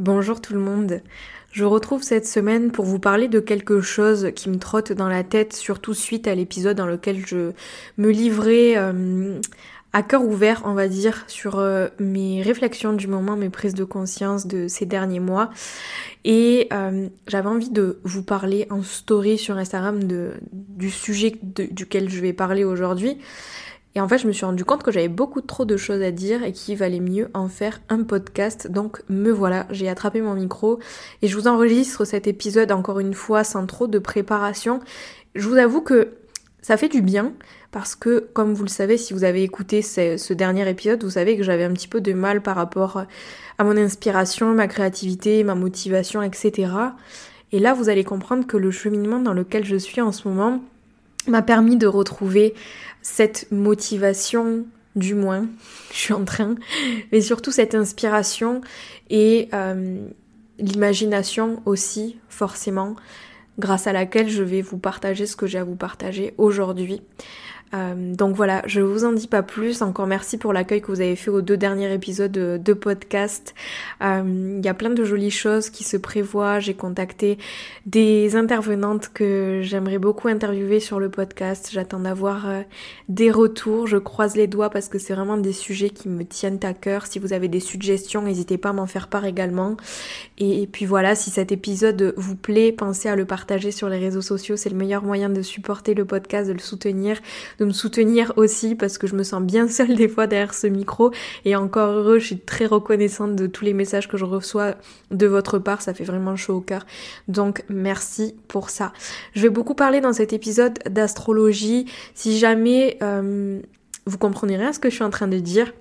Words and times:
Bonjour 0.00 0.40
tout 0.40 0.54
le 0.54 0.60
monde. 0.60 1.02
Je 1.52 1.62
retrouve 1.62 2.02
cette 2.02 2.26
semaine 2.26 2.72
pour 2.72 2.86
vous 2.86 2.98
parler 2.98 3.28
de 3.28 3.38
quelque 3.38 3.82
chose 3.82 4.30
qui 4.34 4.48
me 4.48 4.58
trotte 4.58 4.92
dans 4.92 5.10
la 5.10 5.24
tête, 5.24 5.52
surtout 5.52 5.92
suite 5.92 6.26
à 6.26 6.34
l'épisode 6.34 6.74
dans 6.74 6.86
lequel 6.86 7.26
je 7.26 7.52
me 7.98 8.08
livrais 8.08 8.78
euh, 8.78 9.38
à 9.92 10.02
cœur 10.02 10.24
ouvert, 10.24 10.62
on 10.64 10.72
va 10.72 10.88
dire, 10.88 11.24
sur 11.26 11.58
euh, 11.58 11.88
mes 11.98 12.40
réflexions 12.40 12.94
du 12.94 13.08
moment, 13.08 13.36
mes 13.36 13.50
prises 13.50 13.74
de 13.74 13.84
conscience 13.84 14.46
de 14.46 14.68
ces 14.68 14.86
derniers 14.86 15.20
mois. 15.20 15.50
Et 16.24 16.68
euh, 16.72 17.08
j'avais 17.26 17.50
envie 17.50 17.68
de 17.68 18.00
vous 18.02 18.22
parler 18.22 18.66
en 18.70 18.82
story 18.82 19.36
sur 19.36 19.58
Instagram 19.58 20.00
du 20.42 20.90
sujet 20.90 21.34
duquel 21.42 22.08
je 22.08 22.22
vais 22.22 22.32
parler 22.32 22.64
aujourd'hui. 22.64 23.18
Et 23.94 24.00
en 24.00 24.08
fait, 24.08 24.18
je 24.18 24.26
me 24.26 24.32
suis 24.32 24.44
rendu 24.44 24.64
compte 24.64 24.82
que 24.82 24.92
j'avais 24.92 25.08
beaucoup 25.08 25.40
trop 25.40 25.64
de 25.64 25.76
choses 25.76 26.02
à 26.02 26.12
dire 26.12 26.44
et 26.44 26.52
qu'il 26.52 26.76
valait 26.76 27.00
mieux 27.00 27.28
en 27.34 27.48
faire 27.48 27.80
un 27.88 28.04
podcast. 28.04 28.70
Donc 28.70 29.02
me 29.08 29.30
voilà, 29.30 29.66
j'ai 29.70 29.88
attrapé 29.88 30.20
mon 30.20 30.34
micro 30.34 30.78
et 31.22 31.28
je 31.28 31.36
vous 31.36 31.48
enregistre 31.48 32.04
cet 32.04 32.26
épisode 32.26 32.70
encore 32.70 33.00
une 33.00 33.14
fois 33.14 33.42
sans 33.42 33.66
trop 33.66 33.88
de 33.88 33.98
préparation. 33.98 34.80
Je 35.34 35.48
vous 35.48 35.56
avoue 35.56 35.80
que 35.80 36.14
ça 36.62 36.76
fait 36.76 36.88
du 36.88 37.02
bien 37.02 37.32
parce 37.72 37.96
que, 37.96 38.28
comme 38.32 38.52
vous 38.52 38.64
le 38.64 38.68
savez, 38.68 38.96
si 38.96 39.12
vous 39.12 39.24
avez 39.24 39.42
écouté 39.42 39.82
ce, 39.82 40.32
dernier 40.32 40.68
épisode, 40.68 41.02
vous 41.02 41.10
savez 41.10 41.36
que 41.36 41.42
j'avais 41.42 41.64
un 41.64 41.72
petit 41.72 41.88
peu 41.88 42.00
de 42.00 42.12
mal 42.12 42.42
par 42.42 42.56
rapport 42.56 43.04
à 43.58 43.64
mon 43.64 43.76
inspiration, 43.76 44.54
ma 44.54 44.68
créativité, 44.68 45.42
ma 45.44 45.54
motivation, 45.54 46.22
etc. 46.22 46.72
Et 47.52 47.58
là, 47.58 47.74
vous 47.74 47.88
allez 47.88 48.04
comprendre 48.04 48.46
que 48.46 48.56
le 48.56 48.70
cheminement 48.70 49.20
dans 49.20 49.32
lequel 49.32 49.64
je 49.64 49.76
suis 49.76 50.00
en 50.00 50.12
ce 50.12 50.28
moment 50.28 50.60
m'a 51.26 51.42
permis 51.42 51.76
de 51.76 51.86
retrouver 51.86 52.54
cette 53.02 53.50
motivation, 53.50 54.66
du 54.96 55.14
moins, 55.14 55.46
je 55.92 55.98
suis 55.98 56.12
en 56.12 56.24
train, 56.24 56.54
mais 57.12 57.20
surtout 57.20 57.52
cette 57.52 57.74
inspiration 57.74 58.60
et 59.08 59.48
euh, 59.54 60.06
l'imagination 60.58 61.62
aussi, 61.66 62.18
forcément, 62.28 62.96
grâce 63.58 63.86
à 63.86 63.92
laquelle 63.92 64.28
je 64.28 64.42
vais 64.42 64.62
vous 64.62 64.78
partager 64.78 65.26
ce 65.26 65.36
que 65.36 65.46
j'ai 65.46 65.58
à 65.58 65.64
vous 65.64 65.76
partager 65.76 66.34
aujourd'hui. 66.38 67.02
Euh, 67.72 68.14
donc 68.14 68.34
voilà, 68.34 68.62
je 68.66 68.80
vous 68.80 69.04
en 69.04 69.12
dis 69.12 69.28
pas 69.28 69.42
plus. 69.42 69.82
Encore 69.82 70.06
merci 70.06 70.38
pour 70.38 70.52
l'accueil 70.52 70.80
que 70.80 70.88
vous 70.88 71.00
avez 71.00 71.16
fait 71.16 71.30
aux 71.30 71.42
deux 71.42 71.56
derniers 71.56 71.92
épisodes 71.92 72.32
de, 72.32 72.72
podcast. 72.72 73.54
Euh, 74.02 74.56
il 74.58 74.64
y 74.64 74.68
a 74.68 74.74
plein 74.74 74.90
de 74.90 75.04
jolies 75.04 75.30
choses 75.30 75.70
qui 75.70 75.84
se 75.84 75.96
prévoient. 75.96 76.60
J'ai 76.60 76.74
contacté 76.74 77.38
des 77.86 78.36
intervenantes 78.36 79.10
que 79.12 79.60
j'aimerais 79.62 79.98
beaucoup 79.98 80.28
interviewer 80.28 80.80
sur 80.80 80.98
le 81.00 81.10
podcast. 81.10 81.70
J'attends 81.72 82.00
d'avoir 82.00 82.48
euh, 82.48 82.62
des 83.08 83.30
retours. 83.30 83.86
Je 83.86 83.98
croise 83.98 84.36
les 84.36 84.46
doigts 84.46 84.70
parce 84.70 84.88
que 84.88 84.98
c'est 84.98 85.14
vraiment 85.14 85.36
des 85.36 85.52
sujets 85.52 85.90
qui 85.90 86.08
me 86.08 86.24
tiennent 86.24 86.60
à 86.62 86.74
cœur. 86.74 87.06
Si 87.06 87.18
vous 87.18 87.32
avez 87.32 87.48
des 87.48 87.60
suggestions, 87.60 88.22
n'hésitez 88.22 88.58
pas 88.58 88.70
à 88.70 88.72
m'en 88.72 88.86
faire 88.86 89.08
part 89.08 89.24
également. 89.24 89.76
Et 90.38 90.68
puis 90.70 90.86
voilà, 90.86 91.14
si 91.14 91.30
cet 91.30 91.52
épisode 91.52 92.14
vous 92.16 92.36
plaît, 92.36 92.72
pensez 92.72 93.08
à 93.08 93.16
le 93.16 93.24
partager 93.24 93.70
sur 93.70 93.88
les 93.88 93.98
réseaux 93.98 94.22
sociaux. 94.22 94.56
C'est 94.56 94.70
le 94.70 94.76
meilleur 94.76 95.02
moyen 95.02 95.28
de 95.28 95.42
supporter 95.42 95.94
le 95.94 96.04
podcast, 96.04 96.48
de 96.48 96.54
le 96.54 96.60
soutenir 96.60 97.20
de 97.60 97.66
me 97.66 97.72
soutenir 97.72 98.32
aussi 98.36 98.74
parce 98.74 98.98
que 98.98 99.06
je 99.06 99.14
me 99.14 99.22
sens 99.22 99.42
bien 99.42 99.68
seule 99.68 99.94
des 99.94 100.08
fois 100.08 100.26
derrière 100.26 100.54
ce 100.54 100.66
micro 100.66 101.12
et 101.44 101.54
encore 101.54 101.90
heureux, 101.90 102.18
je 102.18 102.26
suis 102.26 102.38
très 102.38 102.66
reconnaissante 102.66 103.36
de 103.36 103.46
tous 103.46 103.64
les 103.64 103.74
messages 103.74 104.08
que 104.08 104.16
je 104.16 104.24
reçois 104.24 104.74
de 105.10 105.26
votre 105.26 105.58
part, 105.58 105.82
ça 105.82 105.94
fait 105.94 106.04
vraiment 106.04 106.36
chaud 106.36 106.56
au 106.56 106.60
cœur. 106.60 106.86
Donc 107.28 107.64
merci 107.68 108.34
pour 108.48 108.70
ça. 108.70 108.92
Je 109.34 109.42
vais 109.42 109.50
beaucoup 109.50 109.74
parler 109.74 110.00
dans 110.00 110.12
cet 110.12 110.32
épisode 110.32 110.78
d'astrologie. 110.88 111.86
Si 112.14 112.38
jamais 112.38 112.98
euh, 113.02 113.60
vous 114.06 114.18
comprenez 114.18 114.56
rien 114.56 114.70
à 114.70 114.72
ce 114.72 114.78
que 114.80 114.88
je 114.88 114.94
suis 114.94 115.04
en 115.04 115.10
train 115.10 115.28
de 115.28 115.38
dire, 115.38 115.72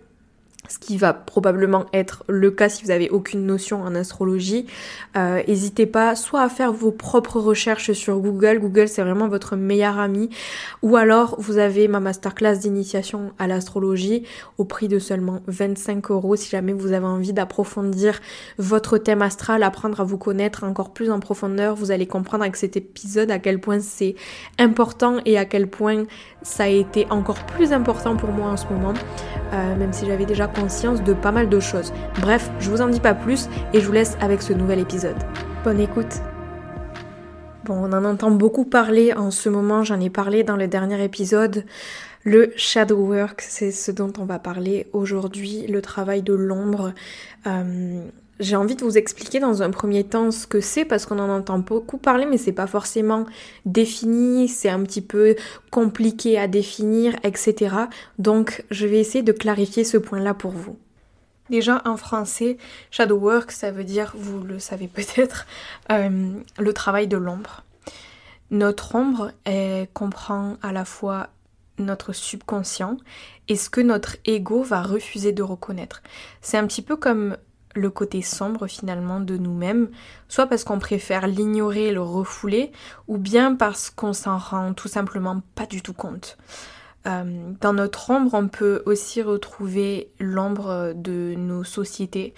ce 0.69 0.79
qui 0.79 0.97
va 0.97 1.13
probablement 1.13 1.85
être 1.93 2.23
le 2.27 2.51
cas 2.51 2.69
si 2.69 2.83
vous 2.83 2.91
avez 2.91 3.09
aucune 3.09 3.45
notion 3.45 3.81
en 3.81 3.95
astrologie. 3.95 4.65
Euh, 5.17 5.41
n'hésitez 5.47 5.85
pas 5.85 6.15
soit 6.15 6.41
à 6.41 6.49
faire 6.49 6.71
vos 6.71 6.91
propres 6.91 7.39
recherches 7.39 7.91
sur 7.91 8.19
Google, 8.19 8.59
Google 8.59 8.87
c'est 8.87 9.01
vraiment 9.01 9.27
votre 9.27 9.55
meilleur 9.55 9.99
ami, 9.99 10.29
ou 10.81 10.95
alors 10.95 11.35
vous 11.39 11.57
avez 11.57 11.87
ma 11.87 11.99
masterclass 11.99 12.57
d'initiation 12.57 13.31
à 13.39 13.47
l'astrologie 13.47 14.23
au 14.57 14.65
prix 14.65 14.87
de 14.87 14.99
seulement 14.99 15.41
25 15.47 16.11
euros. 16.11 16.35
Si 16.35 16.49
jamais 16.49 16.73
vous 16.73 16.93
avez 16.93 17.05
envie 17.05 17.33
d'approfondir 17.33 18.19
votre 18.57 18.97
thème 18.97 19.21
astral, 19.21 19.63
apprendre 19.63 19.99
à 19.99 20.03
vous 20.03 20.17
connaître 20.17 20.63
encore 20.63 20.93
plus 20.93 21.11
en 21.11 21.19
profondeur, 21.19 21.75
vous 21.75 21.91
allez 21.91 22.07
comprendre 22.07 22.43
avec 22.43 22.55
cet 22.55 22.77
épisode 22.77 23.31
à 23.31 23.39
quel 23.39 23.59
point 23.59 23.79
c'est 23.79 24.15
important 24.57 25.17
et 25.25 25.37
à 25.37 25.45
quel 25.45 25.67
point 25.67 26.05
ça 26.41 26.63
a 26.63 26.67
été 26.67 27.05
encore 27.09 27.45
plus 27.45 27.73
important 27.73 28.15
pour 28.15 28.29
moi 28.29 28.49
en 28.49 28.57
ce 28.57 28.65
moment, 28.67 28.93
euh, 29.53 29.75
même 29.75 29.93
si 29.93 30.05
j'avais 30.05 30.25
déjà 30.25 30.47
de 30.65 31.13
pas 31.13 31.31
mal 31.31 31.49
de 31.49 31.59
choses. 31.59 31.93
Bref, 32.21 32.49
je 32.59 32.69
vous 32.69 32.81
en 32.81 32.87
dis 32.87 32.99
pas 32.99 33.13
plus 33.13 33.47
et 33.73 33.79
je 33.79 33.85
vous 33.85 33.93
laisse 33.93 34.17
avec 34.19 34.41
ce 34.41 34.53
nouvel 34.53 34.79
épisode. 34.79 35.17
Bonne 35.63 35.79
écoute 35.79 36.21
Bon, 37.65 37.75
on 37.75 37.93
en 37.93 38.03
entend 38.03 38.31
beaucoup 38.31 38.65
parler 38.65 39.13
en 39.13 39.31
ce 39.31 39.47
moment, 39.47 39.83
j'en 39.83 39.99
ai 39.99 40.09
parlé 40.09 40.43
dans 40.43 40.57
le 40.57 40.67
dernier 40.67 41.03
épisode. 41.03 41.65
Le 42.23 42.51
shadow 42.57 42.97
work, 42.97 43.41
c'est 43.41 43.71
ce 43.71 43.91
dont 43.91 44.11
on 44.17 44.25
va 44.25 44.39
parler 44.39 44.87
aujourd'hui, 44.91 45.65
le 45.67 45.81
travail 45.81 46.21
de 46.21 46.33
l'ombre. 46.33 46.93
Euh, 47.47 48.01
j'ai 48.39 48.55
envie 48.55 48.75
de 48.75 48.83
vous 48.83 48.97
expliquer 48.97 49.39
dans 49.39 49.61
un 49.61 49.69
premier 49.69 50.03
temps 50.03 50.31
ce 50.31 50.47
que 50.47 50.61
c'est 50.61 50.85
parce 50.85 51.05
qu'on 51.05 51.19
en 51.19 51.29
entend 51.29 51.59
beaucoup 51.59 51.97
parler 51.97 52.25
mais 52.25 52.37
c'est 52.37 52.53
pas 52.53 52.67
forcément 52.67 53.25
défini, 53.65 54.47
c'est 54.47 54.69
un 54.69 54.81
petit 54.83 55.01
peu 55.01 55.35
compliqué 55.71 56.37
à 56.39 56.47
définir, 56.47 57.15
etc. 57.23 57.75
Donc 58.17 58.63
je 58.71 58.87
vais 58.87 58.99
essayer 58.99 59.23
de 59.23 59.31
clarifier 59.31 59.83
ce 59.83 59.97
point-là 59.97 60.33
pour 60.33 60.51
vous. 60.51 60.77
Déjà 61.49 61.81
en 61.85 61.97
français, 61.97 62.57
shadow 62.91 63.17
work 63.17 63.51
ça 63.51 63.71
veut 63.71 63.83
dire, 63.83 64.13
vous 64.15 64.41
le 64.41 64.59
savez 64.59 64.87
peut-être, 64.93 65.45
euh, 65.91 66.31
le 66.57 66.73
travail 66.73 67.07
de 67.07 67.17
l'ombre. 67.17 67.63
Notre 68.51 68.95
ombre 68.95 69.31
comprend 69.93 70.57
à 70.63 70.71
la 70.71 70.83
fois 70.83 71.29
notre 71.77 72.13
subconscient 72.13 72.97
et 73.47 73.55
ce 73.55 73.69
que 73.69 73.81
notre 73.81 74.17
ego 74.25 74.63
va 74.63 74.81
refuser 74.81 75.31
de 75.31 75.43
reconnaître. 75.43 76.01
C'est 76.41 76.57
un 76.57 76.67
petit 76.67 76.81
peu 76.81 76.95
comme 76.95 77.37
le 77.75 77.89
côté 77.89 78.21
sombre 78.21 78.67
finalement 78.67 79.19
de 79.19 79.37
nous-mêmes, 79.37 79.89
soit 80.27 80.47
parce 80.47 80.63
qu'on 80.63 80.79
préfère 80.79 81.27
l'ignorer 81.27 81.91
le 81.91 82.01
refouler, 82.01 82.71
ou 83.07 83.17
bien 83.17 83.55
parce 83.55 83.89
qu'on 83.89 84.13
s'en 84.13 84.37
rend 84.37 84.73
tout 84.73 84.87
simplement 84.87 85.41
pas 85.55 85.65
du 85.65 85.81
tout 85.81 85.93
compte. 85.93 86.37
Euh, 87.07 87.51
dans 87.61 87.73
notre 87.73 88.09
ombre, 88.09 88.33
on 88.33 88.47
peut 88.47 88.83
aussi 88.85 89.21
retrouver 89.21 90.11
l'ombre 90.19 90.93
de 90.95 91.33
nos 91.37 91.63
sociétés 91.63 92.33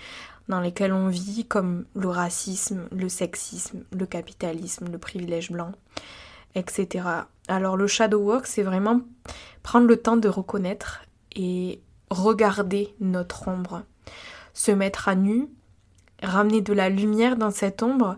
dans 0.48 0.60
lesquelles 0.60 0.94
on 0.94 1.07
vit, 1.07 1.45
comme 1.45 1.86
le 1.95 2.10
racisme, 2.10 2.88
le 2.92 3.10
sexisme, 3.10 3.84
le 3.92 4.06
capitalisme, 4.06 4.88
le 4.92 4.98
privilège 4.98 5.51
blanc, 5.51 5.72
etc. 6.56 7.06
Alors 7.48 7.77
le 7.77 7.88
shadow 7.88 8.19
work, 8.19 8.45
c'est 8.45 8.63
vraiment 8.63 9.01
prendre 9.63 9.88
le 9.88 9.98
temps 9.98 10.18
de 10.18 10.27
reconnaître 10.27 11.01
et 11.36 11.81
regarder 12.10 12.94
notre 13.00 13.48
ombre 13.48 13.84
se 14.53 14.71
mettre 14.71 15.07
à 15.07 15.15
nu, 15.15 15.48
ramener 16.21 16.62
de 16.62 16.74
la 16.74 16.89
lumière 16.89 17.38
dans 17.38 17.51
cette 17.51 17.83
ombre 17.83 18.18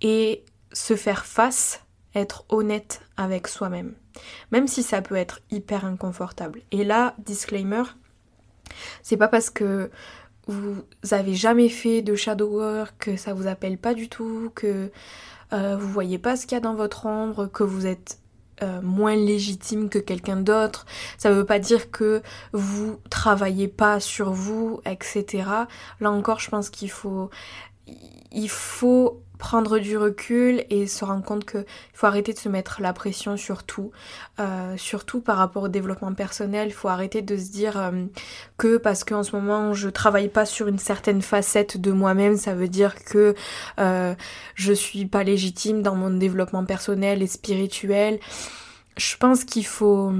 et 0.00 0.44
se 0.72 0.96
faire 0.96 1.26
face, 1.26 1.82
être 2.14 2.44
honnête 2.48 3.02
avec 3.16 3.48
soi-même. 3.48 3.94
Même 4.52 4.68
si 4.68 4.82
ça 4.82 5.02
peut 5.02 5.16
être 5.16 5.40
hyper 5.50 5.84
inconfortable. 5.84 6.62
Et 6.70 6.84
là, 6.84 7.14
disclaimer, 7.18 7.82
c'est 9.02 9.16
pas 9.16 9.28
parce 9.28 9.50
que 9.50 9.90
vous 10.46 10.82
avez 11.10 11.34
jamais 11.34 11.68
fait 11.68 12.02
de 12.02 12.14
shadow 12.14 12.48
work, 12.48 12.94
que 12.98 13.16
ça 13.16 13.34
vous 13.34 13.46
appelle 13.46 13.78
pas 13.78 13.94
du 13.94 14.08
tout, 14.08 14.50
que 14.54 14.90
euh, 15.52 15.76
vous 15.76 15.88
voyez 15.88 16.18
pas 16.18 16.36
ce 16.36 16.46
qu'il 16.46 16.56
y 16.56 16.58
a 16.58 16.60
dans 16.60 16.74
votre 16.74 17.06
ombre, 17.06 17.46
que 17.46 17.62
vous 17.62 17.86
êtes 17.86 18.18
euh, 18.62 18.80
moins 18.82 19.16
légitime 19.16 19.88
que 19.88 19.98
quelqu'un 19.98 20.36
d'autre. 20.36 20.86
Ça 21.18 21.30
ne 21.30 21.34
veut 21.34 21.44
pas 21.44 21.58
dire 21.58 21.90
que 21.90 22.22
vous 22.52 22.98
travaillez 23.10 23.68
pas 23.68 24.00
sur 24.00 24.32
vous, 24.32 24.80
etc. 24.84 25.44
Là 26.00 26.10
encore, 26.10 26.40
je 26.40 26.50
pense 26.50 26.70
qu'il 26.70 26.90
faut, 26.90 27.30
il 28.32 28.48
faut 28.48 29.24
prendre 29.38 29.78
du 29.78 29.98
recul 29.98 30.64
et 30.70 30.86
se 30.86 31.04
rendre 31.04 31.24
compte 31.24 31.44
qu'il 31.44 31.64
faut 31.92 32.06
arrêter 32.06 32.32
de 32.32 32.38
se 32.38 32.48
mettre 32.48 32.80
la 32.80 32.92
pression 32.92 33.36
sur 33.36 33.64
tout, 33.64 33.90
euh, 34.38 34.76
surtout 34.76 35.20
par 35.20 35.36
rapport 35.36 35.64
au 35.64 35.68
développement 35.68 36.14
personnel. 36.14 36.68
Il 36.68 36.72
faut 36.72 36.88
arrêter 36.88 37.20
de 37.20 37.36
se 37.36 37.50
dire 37.50 37.78
euh, 37.78 38.04
que 38.56 38.76
parce 38.76 39.04
qu'en 39.04 39.22
ce 39.22 39.34
moment 39.36 39.74
je 39.74 39.88
travaille 39.88 40.28
pas 40.28 40.46
sur 40.46 40.68
une 40.68 40.78
certaine 40.78 41.20
facette 41.20 41.78
de 41.78 41.92
moi-même, 41.92 42.36
ça 42.36 42.54
veut 42.54 42.68
dire 42.68 42.94
que 43.04 43.34
euh, 43.80 44.14
je 44.54 44.72
suis 44.72 45.04
pas 45.06 45.24
légitime 45.24 45.82
dans 45.82 45.96
mon 45.96 46.10
développement 46.10 46.64
personnel 46.64 47.22
et 47.22 47.26
spirituel. 47.26 48.20
Je 48.96 49.16
pense 49.16 49.44
qu'il 49.44 49.66
faut 49.66 50.12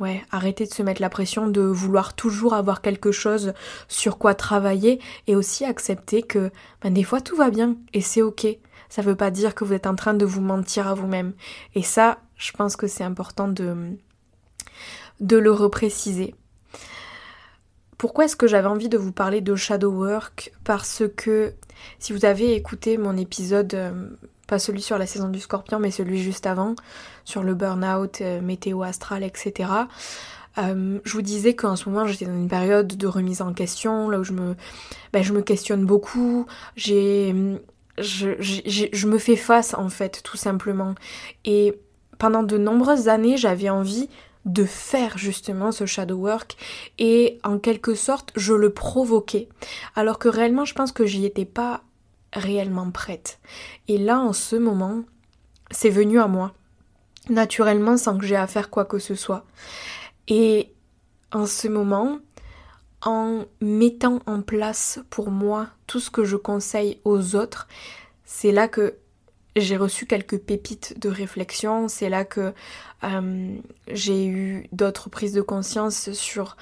Ouais, 0.00 0.24
arrêter 0.30 0.64
de 0.64 0.72
se 0.72 0.82
mettre 0.82 1.02
la 1.02 1.10
pression 1.10 1.46
de 1.46 1.60
vouloir 1.60 2.14
toujours 2.14 2.54
avoir 2.54 2.80
quelque 2.80 3.12
chose 3.12 3.52
sur 3.86 4.16
quoi 4.16 4.34
travailler 4.34 4.98
et 5.26 5.36
aussi 5.36 5.66
accepter 5.66 6.22
que 6.22 6.50
ben, 6.80 6.90
des 6.90 7.04
fois 7.04 7.20
tout 7.20 7.36
va 7.36 7.50
bien 7.50 7.76
et 7.92 8.00
c'est 8.00 8.22
ok. 8.22 8.46
Ça 8.88 9.02
veut 9.02 9.14
pas 9.14 9.30
dire 9.30 9.54
que 9.54 9.62
vous 9.62 9.74
êtes 9.74 9.86
en 9.86 9.94
train 9.94 10.14
de 10.14 10.24
vous 10.24 10.40
mentir 10.40 10.88
à 10.88 10.94
vous-même. 10.94 11.34
Et 11.74 11.82
ça, 11.82 12.18
je 12.36 12.50
pense 12.52 12.76
que 12.76 12.86
c'est 12.86 13.04
important 13.04 13.46
de, 13.46 13.76
de 15.20 15.36
le 15.36 15.52
repréciser. 15.52 16.34
Pourquoi 17.98 18.24
est-ce 18.24 18.36
que 18.36 18.46
j'avais 18.46 18.68
envie 18.68 18.88
de 18.88 18.96
vous 18.96 19.12
parler 19.12 19.42
de 19.42 19.54
shadow 19.54 19.92
work? 19.92 20.50
Parce 20.64 21.02
que 21.14 21.52
si 21.98 22.14
vous 22.14 22.24
avez 22.24 22.54
écouté 22.54 22.96
mon 22.96 23.18
épisode 23.18 23.74
euh, 23.74 24.08
pas 24.50 24.58
celui 24.58 24.82
sur 24.82 24.98
la 24.98 25.06
saison 25.06 25.28
du 25.28 25.38
scorpion, 25.38 25.78
mais 25.78 25.92
celui 25.92 26.20
juste 26.20 26.44
avant, 26.44 26.74
sur 27.24 27.44
le 27.44 27.54
burn-out, 27.54 28.18
euh, 28.20 28.40
météo 28.40 28.82
astral, 28.82 29.22
etc. 29.22 29.70
Euh, 30.58 30.98
je 31.04 31.12
vous 31.12 31.22
disais 31.22 31.54
qu'en 31.54 31.76
ce 31.76 31.88
moment 31.88 32.04
j'étais 32.04 32.24
dans 32.24 32.34
une 32.34 32.48
période 32.48 32.88
de 32.88 33.06
remise 33.06 33.42
en 33.42 33.52
question, 33.52 34.10
là 34.10 34.18
où 34.18 34.24
je 34.24 34.32
me, 34.32 34.56
ben, 35.12 35.22
je 35.22 35.32
me 35.32 35.40
questionne 35.40 35.86
beaucoup, 35.86 36.46
j'ai, 36.74 37.32
je, 37.96 38.30
je 38.40 39.06
me 39.06 39.18
fais 39.18 39.36
face 39.36 39.72
en 39.74 39.88
fait, 39.88 40.20
tout 40.24 40.36
simplement. 40.36 40.96
Et 41.44 41.78
pendant 42.18 42.42
de 42.42 42.58
nombreuses 42.58 43.08
années, 43.08 43.36
j'avais 43.36 43.70
envie 43.70 44.08
de 44.46 44.64
faire 44.64 45.16
justement 45.16 45.70
ce 45.70 45.86
shadow 45.86 46.16
work 46.16 46.56
et 46.98 47.38
en 47.44 47.58
quelque 47.58 47.94
sorte 47.94 48.32
je 48.36 48.54
le 48.54 48.70
provoquais 48.70 49.48
alors 49.96 50.18
que 50.18 50.28
réellement 50.28 50.64
je 50.64 50.72
pense 50.72 50.92
que 50.92 51.04
j'y 51.04 51.26
étais 51.26 51.44
pas 51.44 51.82
réellement 52.32 52.90
prête. 52.90 53.40
Et 53.88 53.98
là, 53.98 54.20
en 54.20 54.32
ce 54.32 54.56
moment, 54.56 55.02
c'est 55.70 55.90
venu 55.90 56.20
à 56.20 56.28
moi, 56.28 56.52
naturellement, 57.28 57.96
sans 57.96 58.18
que 58.18 58.26
j'ai 58.26 58.36
à 58.36 58.46
faire 58.46 58.70
quoi 58.70 58.84
que 58.84 58.98
ce 58.98 59.14
soit. 59.14 59.44
Et 60.28 60.72
en 61.32 61.46
ce 61.46 61.68
moment, 61.68 62.18
en 63.02 63.44
mettant 63.60 64.20
en 64.26 64.42
place 64.42 65.00
pour 65.10 65.30
moi 65.30 65.68
tout 65.86 66.00
ce 66.00 66.10
que 66.10 66.24
je 66.24 66.36
conseille 66.36 67.00
aux 67.04 67.34
autres, 67.34 67.66
c'est 68.24 68.52
là 68.52 68.68
que 68.68 68.96
j'ai 69.56 69.76
reçu 69.76 70.06
quelques 70.06 70.38
pépites 70.38 70.98
de 71.00 71.08
réflexion, 71.08 71.88
c'est 71.88 72.08
là 72.08 72.24
que 72.24 72.52
euh, 73.02 73.56
j'ai 73.88 74.26
eu 74.26 74.68
d'autres 74.72 75.10
prises 75.10 75.32
de 75.32 75.42
conscience 75.42 76.12
sur 76.12 76.56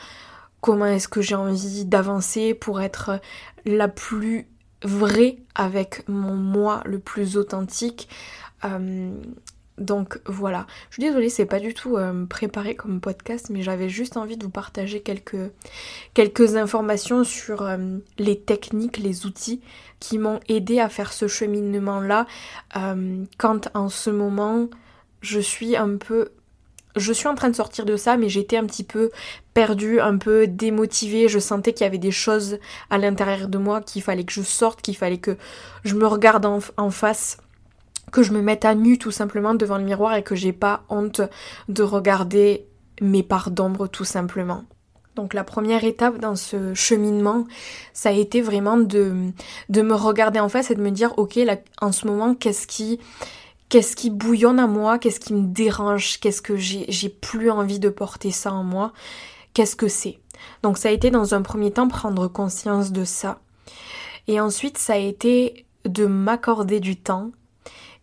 comment 0.60 0.86
est-ce 0.86 1.08
que 1.08 1.20
j'ai 1.20 1.34
envie 1.34 1.84
d'avancer 1.84 2.54
pour 2.54 2.80
être 2.80 3.20
la 3.64 3.88
plus 3.88 4.46
vrai 4.82 5.38
avec 5.54 6.08
mon 6.08 6.34
moi 6.34 6.82
le 6.84 6.98
plus 6.98 7.36
authentique. 7.36 8.08
Euh, 8.64 9.12
donc 9.76 10.18
voilà, 10.26 10.66
je 10.90 10.94
suis 10.94 11.02
désolée, 11.04 11.28
c'est 11.28 11.46
pas 11.46 11.60
du 11.60 11.72
tout 11.72 11.96
euh, 11.96 12.26
préparé 12.26 12.74
comme 12.74 13.00
podcast, 13.00 13.48
mais 13.50 13.62
j'avais 13.62 13.88
juste 13.88 14.16
envie 14.16 14.36
de 14.36 14.44
vous 14.44 14.50
partager 14.50 15.00
quelques, 15.00 15.52
quelques 16.14 16.56
informations 16.56 17.22
sur 17.22 17.62
euh, 17.62 17.98
les 18.18 18.40
techniques, 18.40 18.98
les 18.98 19.24
outils 19.24 19.60
qui 20.00 20.18
m'ont 20.18 20.40
aidé 20.48 20.80
à 20.80 20.88
faire 20.88 21.12
ce 21.12 21.28
cheminement-là 21.28 22.26
quand 23.36 23.68
en 23.74 23.88
ce 23.88 24.10
moment 24.10 24.68
je 25.20 25.40
suis 25.40 25.76
un 25.76 25.96
peu 25.96 26.30
je 26.98 27.12
suis 27.12 27.28
en 27.28 27.34
train 27.34 27.48
de 27.48 27.56
sortir 27.56 27.84
de 27.84 27.96
ça, 27.96 28.16
mais 28.16 28.28
j'étais 28.28 28.56
un 28.56 28.64
petit 28.64 28.84
peu 28.84 29.10
perdue, 29.54 30.00
un 30.00 30.18
peu 30.18 30.46
démotivée. 30.46 31.28
Je 31.28 31.38
sentais 31.38 31.72
qu'il 31.72 31.84
y 31.84 31.86
avait 31.86 31.98
des 31.98 32.10
choses 32.10 32.58
à 32.90 32.98
l'intérieur 32.98 33.48
de 33.48 33.58
moi 33.58 33.80
qu'il 33.80 34.02
fallait 34.02 34.24
que 34.24 34.32
je 34.32 34.42
sorte, 34.42 34.82
qu'il 34.82 34.96
fallait 34.96 35.18
que 35.18 35.36
je 35.84 35.94
me 35.94 36.06
regarde 36.06 36.46
en, 36.46 36.90
face, 36.90 37.38
que 38.12 38.22
je 38.22 38.32
me 38.32 38.42
mette 38.42 38.64
à 38.64 38.74
nu 38.74 38.98
tout 38.98 39.10
simplement 39.10 39.54
devant 39.54 39.78
le 39.78 39.84
miroir 39.84 40.14
et 40.14 40.22
que 40.22 40.34
j'ai 40.34 40.52
pas 40.52 40.84
honte 40.88 41.20
de 41.68 41.82
regarder 41.82 42.66
mes 43.00 43.22
parts 43.22 43.50
d'ombre 43.50 43.86
tout 43.86 44.04
simplement. 44.04 44.64
Donc 45.14 45.34
la 45.34 45.42
première 45.42 45.82
étape 45.82 46.18
dans 46.18 46.36
ce 46.36 46.74
cheminement, 46.74 47.44
ça 47.92 48.10
a 48.10 48.12
été 48.12 48.40
vraiment 48.40 48.76
de, 48.76 49.32
de 49.68 49.82
me 49.82 49.94
regarder 49.94 50.38
en 50.38 50.48
face 50.48 50.70
et 50.70 50.76
de 50.76 50.80
me 50.80 50.90
dire, 50.90 51.12
ok, 51.16 51.40
en 51.80 51.90
ce 51.90 52.06
moment, 52.06 52.36
qu'est-ce 52.36 52.68
qui, 52.68 53.00
qu'est-ce 53.68 53.96
qui 53.96 54.10
bouillonne 54.10 54.58
à 54.58 54.66
moi, 54.66 54.98
qu'est-ce 54.98 55.20
qui 55.20 55.34
me 55.34 55.46
dérange, 55.46 56.20
qu'est-ce 56.20 56.42
que 56.42 56.56
j'ai 56.56 57.08
plus 57.08 57.50
envie 57.50 57.78
de 57.78 57.88
porter 57.88 58.30
ça 58.30 58.52
en 58.52 58.64
moi, 58.64 58.92
qu'est-ce 59.54 59.76
que 59.76 59.88
c'est? 59.88 60.18
Donc 60.62 60.78
ça 60.78 60.88
a 60.88 60.92
été 60.92 61.10
dans 61.10 61.34
un 61.34 61.42
premier 61.42 61.70
temps 61.70 61.88
prendre 61.88 62.28
conscience 62.28 62.92
de 62.92 63.04
ça. 63.04 63.40
Et 64.26 64.40
ensuite 64.40 64.78
ça 64.78 64.94
a 64.94 64.98
été 64.98 65.66
de 65.84 66.06
m'accorder 66.06 66.80
du 66.80 66.96
temps 66.96 67.30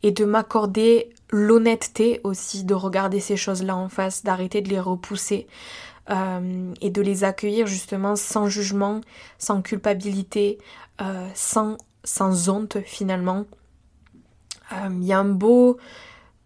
et 0.03 0.11
de 0.11 0.25
m'accorder 0.25 1.09
l'honnêteté 1.31 2.21
aussi 2.23 2.63
de 2.63 2.73
regarder 2.73 3.19
ces 3.19 3.37
choses-là 3.37 3.75
en 3.75 3.89
face, 3.89 4.23
d'arrêter 4.23 4.61
de 4.61 4.69
les 4.69 4.79
repousser 4.79 5.47
euh, 6.09 6.73
et 6.81 6.89
de 6.89 7.01
les 7.01 7.23
accueillir 7.23 7.65
justement 7.65 8.15
sans 8.15 8.47
jugement, 8.47 9.01
sans 9.39 9.61
culpabilité, 9.61 10.59
euh, 11.01 11.27
sans, 11.33 11.77
sans 12.03 12.49
honte 12.49 12.77
finalement. 12.85 13.45
Euh, 14.71 14.89
il 14.91 15.05
y 15.05 15.13
a 15.13 15.19
un 15.19 15.25
beau 15.25 15.77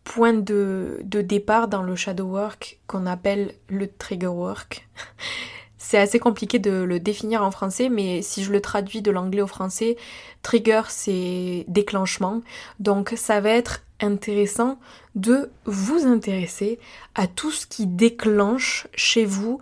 point 0.03 0.33
de, 0.33 1.01
départ 1.03 1.67
dans 1.67 1.83
le 1.83 1.95
shadow 1.95 2.25
work 2.25 2.79
qu'on 2.87 3.05
appelle 3.05 3.53
le 3.69 3.87
trigger 3.87 4.27
work. 4.27 4.87
C'est 5.77 5.97
assez 5.97 6.19
compliqué 6.19 6.59
de 6.59 6.71
le 6.71 6.99
définir 6.99 7.43
en 7.43 7.51
français, 7.51 7.89
mais 7.89 8.21
si 8.21 8.43
je 8.43 8.51
le 8.51 8.61
traduis 8.61 9.01
de 9.01 9.11
l'anglais 9.11 9.41
au 9.41 9.47
français, 9.47 9.97
trigger 10.43 10.83
c'est 10.89 11.65
déclenchement. 11.67 12.41
Donc 12.79 13.13
ça 13.15 13.39
va 13.39 13.49
être 13.49 13.81
intéressant 14.01 14.77
de 15.15 15.49
vous 15.65 16.05
intéresser 16.05 16.79
à 17.15 17.27
tout 17.27 17.49
ce 17.49 17.65
qui 17.65 17.87
déclenche 17.87 18.87
chez 18.93 19.25
vous 19.25 19.61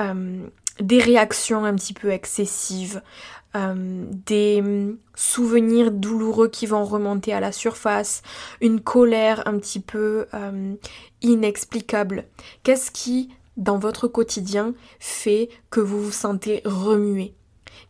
euh, 0.00 0.48
des 0.80 0.98
réactions 0.98 1.64
un 1.64 1.74
petit 1.74 1.92
peu 1.92 2.10
excessives, 2.10 3.02
euh, 3.56 4.04
des 4.26 4.60
hum, 4.60 4.98
souvenirs 5.14 5.90
douloureux 5.90 6.48
qui 6.48 6.66
vont 6.66 6.84
remonter 6.84 7.32
à 7.32 7.40
la 7.40 7.52
surface, 7.52 8.22
une 8.60 8.80
colère 8.80 9.42
un 9.46 9.58
petit 9.58 9.80
peu 9.80 10.26
euh, 10.34 10.74
inexplicable. 11.22 12.24
Qu'est-ce 12.62 12.90
qui, 12.90 13.30
dans 13.56 13.78
votre 13.78 14.06
quotidien, 14.08 14.74
fait 15.00 15.48
que 15.70 15.80
vous 15.80 16.02
vous 16.02 16.12
sentez 16.12 16.60
remué? 16.64 17.37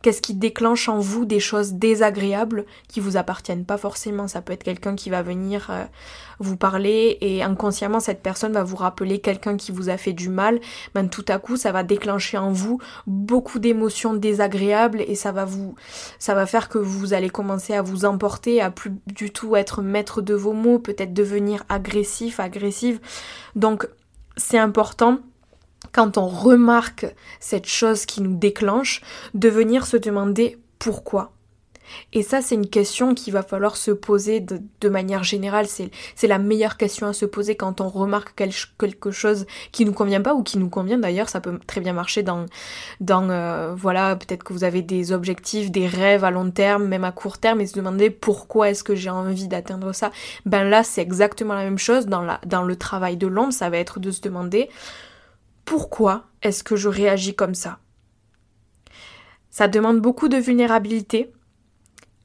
Qu'est-ce 0.01 0.21
qui 0.21 0.33
déclenche 0.33 0.87
en 0.87 0.99
vous 0.99 1.25
des 1.25 1.41
choses 1.41 1.73
désagréables 1.73 2.65
qui 2.87 3.01
vous 3.01 3.17
appartiennent 3.17 3.65
pas 3.65 3.77
forcément? 3.77 4.29
Ça 4.29 4.41
peut 4.41 4.53
être 4.53 4.63
quelqu'un 4.63 4.95
qui 4.95 5.09
va 5.09 5.21
venir 5.21 5.67
euh, 5.69 5.83
vous 6.39 6.55
parler 6.55 7.17
et 7.19 7.43
inconsciemment 7.43 7.99
cette 7.99 8.21
personne 8.21 8.53
va 8.53 8.63
vous 8.63 8.77
rappeler 8.77 9.19
quelqu'un 9.19 9.57
qui 9.57 9.73
vous 9.73 9.89
a 9.89 9.97
fait 9.97 10.13
du 10.13 10.29
mal. 10.29 10.59
Ben 10.95 11.09
tout 11.09 11.25
à 11.27 11.37
coup 11.37 11.57
ça 11.57 11.73
va 11.73 11.83
déclencher 11.83 12.37
en 12.37 12.51
vous 12.51 12.79
beaucoup 13.07 13.59
d'émotions 13.59 14.13
désagréables 14.13 15.01
et 15.01 15.15
ça 15.15 15.33
va 15.33 15.43
vous 15.43 15.75
ça 16.17 16.33
va 16.33 16.45
faire 16.45 16.69
que 16.69 16.77
vous 16.77 17.13
allez 17.13 17.29
commencer 17.29 17.73
à 17.73 17.81
vous 17.81 18.05
emporter, 18.05 18.61
à 18.61 18.71
plus 18.71 18.93
du 19.07 19.31
tout 19.31 19.57
être 19.57 19.81
maître 19.81 20.21
de 20.21 20.33
vos 20.33 20.53
mots, 20.53 20.79
peut-être 20.79 21.13
devenir 21.13 21.63
agressif, 21.67 22.39
agressive. 22.39 23.01
Donc 23.55 23.87
c'est 24.37 24.57
important 24.57 25.19
quand 25.91 26.17
on 26.17 26.27
remarque 26.27 27.05
cette 27.39 27.67
chose 27.67 28.05
qui 28.05 28.21
nous 28.21 28.35
déclenche, 28.35 29.01
de 29.33 29.49
venir 29.49 29.85
se 29.85 29.97
demander 29.97 30.57
pourquoi. 30.77 31.31
Et 32.13 32.23
ça, 32.23 32.41
c'est 32.41 32.55
une 32.55 32.67
question 32.67 33.13
qu'il 33.13 33.33
va 33.33 33.43
falloir 33.43 33.77
se 33.77 33.91
poser 33.91 34.39
de, 34.39 34.89
manière 34.89 35.23
générale. 35.23 35.67
C'est 35.67 36.27
la 36.27 36.39
meilleure 36.39 36.77
question 36.77 37.07
à 37.07 37.13
se 37.13 37.25
poser 37.25 37.55
quand 37.55 37.81
on 37.81 37.89
remarque 37.89 38.33
quelque 38.35 39.11
chose 39.11 39.45
qui 39.71 39.85
nous 39.85 39.93
convient 39.93 40.21
pas 40.21 40.33
ou 40.33 40.43
qui 40.43 40.57
nous 40.57 40.69
convient 40.69 40.97
d'ailleurs. 40.97 41.29
Ça 41.29 41.41
peut 41.41 41.59
très 41.67 41.81
bien 41.81 41.93
marcher 41.93 42.23
dans, 42.23 42.45
dans 42.99 43.29
euh, 43.29 43.73
voilà, 43.75 44.15
peut-être 44.15 44.43
que 44.43 44.53
vous 44.53 44.63
avez 44.63 44.81
des 44.81 45.11
objectifs, 45.11 45.71
des 45.71 45.87
rêves 45.87 46.23
à 46.23 46.31
long 46.31 46.49
terme, 46.49 46.87
même 46.87 47.03
à 47.03 47.11
court 47.11 47.37
terme, 47.37 47.61
et 47.61 47.67
se 47.67 47.75
demander 47.75 48.09
pourquoi 48.09 48.69
est-ce 48.69 48.83
que 48.83 48.95
j'ai 48.95 49.09
envie 49.09 49.47
d'atteindre 49.47 49.93
ça. 49.93 50.11
Ben 50.45 50.63
là, 50.63 50.83
c'est 50.83 51.01
exactement 51.01 51.53
la 51.53 51.63
même 51.63 51.77
chose 51.79 52.07
dans, 52.07 52.25
dans 52.45 52.63
le 52.63 52.75
travail 52.75 53.17
de 53.17 53.27
l'ombre. 53.27 53.53
Ça 53.53 53.69
va 53.69 53.77
être 53.77 53.99
de 53.99 54.11
se 54.11 54.21
demander 54.21 54.69
pourquoi 55.69 56.23
est-ce 56.41 56.63
que 56.63 56.75
je 56.75 56.89
réagis 56.89 57.35
comme 57.35 57.53
ça? 57.53 57.77
Ça 59.51 59.67
demande 59.67 60.01
beaucoup 60.01 60.27
de 60.27 60.37
vulnérabilité, 60.37 61.31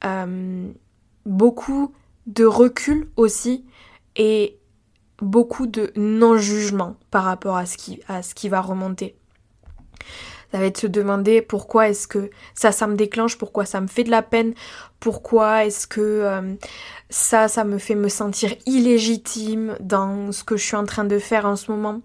euh, 0.03 0.67
beaucoup 1.27 1.93
de 2.25 2.43
recul 2.43 3.07
aussi, 3.17 3.63
et 4.15 4.57
beaucoup 5.21 5.67
de 5.67 5.93
non-jugement 5.95 6.97
par 7.11 7.23
rapport 7.23 7.55
à 7.55 7.67
ce, 7.67 7.77
qui, 7.77 8.49
va 8.49 8.61
remonter. 8.61 9.15
Ça 10.51 10.57
va 10.57 10.65
être 10.65 10.79
se 10.79 10.87
demander 10.87 11.43
pourquoi 11.43 11.89
est-ce 11.89 12.07
que 12.07 12.31
ça, 12.55 12.71
ça 12.71 12.87
me 12.87 12.95
déclenche, 12.95 13.37
pourquoi 13.37 13.65
ça 13.65 13.79
me 13.79 13.87
fait 13.87 14.03
de 14.03 14.11
la 14.11 14.23
peine, 14.23 14.55
pourquoi 14.99 15.65
est-ce 15.65 15.85
que 15.85 16.01
euh, 16.01 16.55
ça, 17.11 17.47
ça 17.47 17.63
me 17.63 17.77
fait 17.77 17.93
me 17.93 18.09
sentir 18.09 18.55
illégitime 18.65 19.77
dans 19.81 20.31
ce 20.31 20.43
que 20.43 20.57
je 20.57 20.65
suis 20.65 20.75
en 20.75 20.85
train 20.85 21.05
de 21.05 21.19
faire 21.19 21.45
en 21.45 21.55
ce 21.55 21.69
moment. 21.69 22.01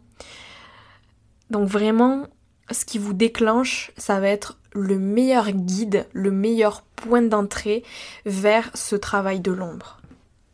Donc 1.50 1.68
vraiment, 1.68 2.26
ce 2.70 2.84
qui 2.84 2.98
vous 2.98 3.12
déclenche, 3.12 3.92
ça 3.96 4.20
va 4.20 4.28
être 4.28 4.58
le 4.72 4.98
meilleur 4.98 5.50
guide, 5.50 6.06
le 6.12 6.30
meilleur 6.30 6.82
point 6.82 7.22
d'entrée 7.22 7.82
vers 8.24 8.70
ce 8.74 8.96
travail 8.96 9.40
de 9.40 9.52
l'ombre. 9.52 10.00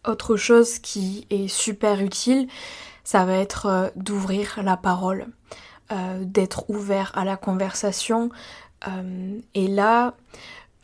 Autre 0.07 0.37
chose 0.37 0.79
qui 0.79 1.27
est 1.31 1.49
super 1.49 2.01
utile, 2.01 2.49
ça 3.05 3.25
va 3.25 3.35
être 3.35 3.67
euh, 3.67 3.89
d'ouvrir 3.97 4.61
la 4.63 4.77
parole, 4.77 5.27
euh, 5.93 6.23
d'être 6.25 6.71
ouvert 6.71 7.13
à 7.15 7.25
la 7.25 7.37
conversation. 7.37 8.31
Euh, 8.89 9.39
et 9.55 9.69
là, 9.69 10.15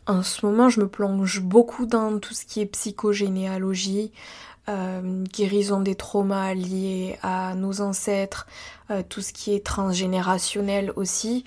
en 0.07 0.23
ce 0.23 0.45
moment, 0.45 0.69
je 0.69 0.81
me 0.81 0.87
plonge 0.87 1.41
beaucoup 1.41 1.85
dans 1.85 2.19
tout 2.19 2.33
ce 2.33 2.45
qui 2.45 2.61
est 2.61 2.65
psychogénéalogie, 2.65 4.11
guérison 4.67 5.81
des 5.81 5.95
traumas 5.95 6.53
liés 6.53 7.17
à 7.21 7.55
nos 7.55 7.81
ancêtres, 7.81 8.47
tout 9.09 9.21
ce 9.21 9.33
qui 9.33 9.53
est 9.53 9.65
transgénérationnel 9.65 10.93
aussi. 10.95 11.43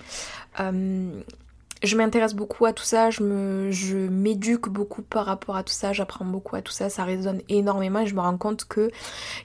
Je 0.59 1.95
m'intéresse 1.95 2.33
beaucoup 2.33 2.65
à 2.65 2.73
tout 2.73 2.83
ça, 2.83 3.09
je 3.11 3.69
je 3.71 3.97
m'éduque 3.97 4.69
beaucoup 4.69 5.03
par 5.03 5.25
rapport 5.25 5.55
à 5.55 5.63
tout 5.63 5.73
ça, 5.73 5.93
j'apprends 5.93 6.25
beaucoup 6.25 6.55
à 6.55 6.61
tout 6.61 6.71
ça, 6.71 6.89
ça 6.89 7.03
résonne 7.03 7.41
énormément 7.49 7.99
et 7.99 8.07
je 8.07 8.15
me 8.15 8.21
rends 8.21 8.37
compte 8.37 8.65
que 8.65 8.89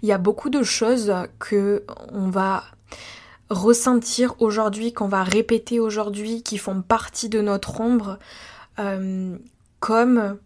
il 0.03 0.09
y 0.09 0.13
a 0.13 0.19
beaucoup 0.19 0.49
de 0.49 0.63
choses 0.63 1.13
que 1.39 1.85
on 2.11 2.31
va 2.31 2.65
ressentir 3.53 4.35
aujourd'hui, 4.41 4.93
qu'on 4.93 5.09
va 5.09 5.23
répéter 5.23 5.79
aujourd'hui, 5.79 6.43
qui 6.43 6.59
font 6.59 6.83
partie 6.83 7.29
de 7.29 7.41
notre 7.41 7.81
ombre, 7.81 8.19
euh, 8.79 9.37
comme 9.81 10.39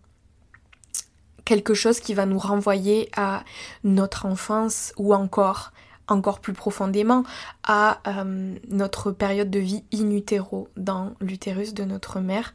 quelque 1.47 1.73
chose 1.73 2.01
qui 2.01 2.13
va 2.13 2.27
nous 2.27 2.39
renvoyer 2.39 3.09
à 3.17 3.45
notre 3.85 4.27
enfance 4.27 4.93
ou 4.99 5.15
encore 5.15 5.73
encore 6.09 6.39
plus 6.39 6.53
profondément 6.53 7.25
à 7.65 8.01
euh, 8.07 8.55
notre 8.69 9.11
période 9.11 9.51
de 9.51 9.59
vie 9.59 9.83
in 9.93 10.11
utero, 10.11 10.69
dans 10.77 11.15
l'utérus 11.21 11.75
de 11.75 11.83
notre 11.85 12.21
mère. 12.21 12.53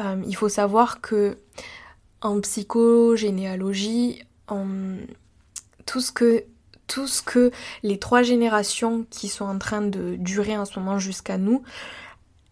Euh, 0.00 0.22
il 0.26 0.36
faut 0.36 0.50
savoir 0.50 1.00
que 1.00 1.38
en 2.20 2.40
psychogénéalogie, 2.40 4.22
tout 5.86 6.00
ce 6.00 6.12
que 6.12 6.44
tout 6.86 7.06
ce 7.06 7.22
que 7.22 7.50
les 7.82 7.98
trois 7.98 8.22
générations 8.22 9.06
qui 9.08 9.28
sont 9.28 9.46
en 9.46 9.58
train 9.58 9.80
de 9.80 10.16
durer 10.16 10.58
en 10.58 10.66
ce 10.66 10.78
moment 10.78 10.98
jusqu'à 10.98 11.38
nous, 11.38 11.62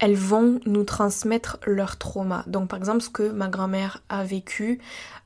elles 0.01 0.17
vont 0.17 0.61
nous 0.67 0.85
transmettre 0.85 1.59
leur 1.67 1.97
trauma. 1.97 2.43
Donc 2.47 2.69
par 2.69 2.79
exemple 2.79 3.03
ce 3.03 3.11
que 3.11 3.31
ma 3.31 3.49
grand-mère 3.49 4.03
a 4.09 4.25
vécu 4.25 4.81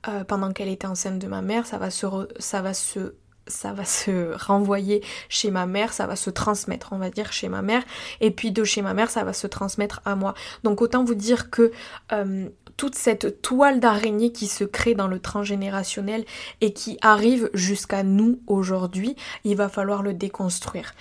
euh, 0.08 0.24
pendant 0.24 0.52
qu'elle 0.52 0.68
était 0.68 0.86
enceinte 0.86 1.18
de 1.18 1.26
ma 1.26 1.40
mère, 1.40 1.64
ça 1.66 1.78
va 1.78 1.90
se, 1.90 3.14
renvoyer 4.46 5.02
chez 5.28 5.50
ma 5.50 5.66
mère, 5.66 5.92
ça 5.92 6.06
va 6.06 6.16
se 6.16 6.28
transmettre, 6.28 6.88
on 6.92 6.98
va 6.98 7.10
dire, 7.10 7.32
chez 7.32 7.48
ma 7.48 7.62
mère, 7.62 7.84
et 8.20 8.30
puis 8.30 8.50
de 8.50 8.64
chez 8.64 8.82
ma 8.82 8.94
mère, 8.94 9.10
ça 9.10 9.24
va 9.24 9.32
se 9.32 9.46
transmettre 9.46 10.02
à 10.04 10.16
moi. 10.16 10.34
Donc 10.64 10.82
autant 10.82 11.04
vous 11.04 11.14
dire 11.14 11.50
que 11.50 11.70
euh, 12.12 12.48
toute 12.76 12.96
cette 12.96 13.40
toile 13.40 13.78
d'araignée 13.78 14.32
qui 14.32 14.48
se 14.48 14.64
crée 14.64 14.94
dans 14.94 15.06
le 15.06 15.20
transgénérationnel 15.20 16.24
et 16.60 16.72
qui 16.72 16.98
arrive 17.02 17.48
jusqu'à 17.54 18.02
nous 18.02 18.40
aujourd'hui, 18.48 19.14
il 19.44 19.56
va 19.56 19.68
falloir 19.68 20.02
le 20.02 20.12
déconstruire. 20.12 20.92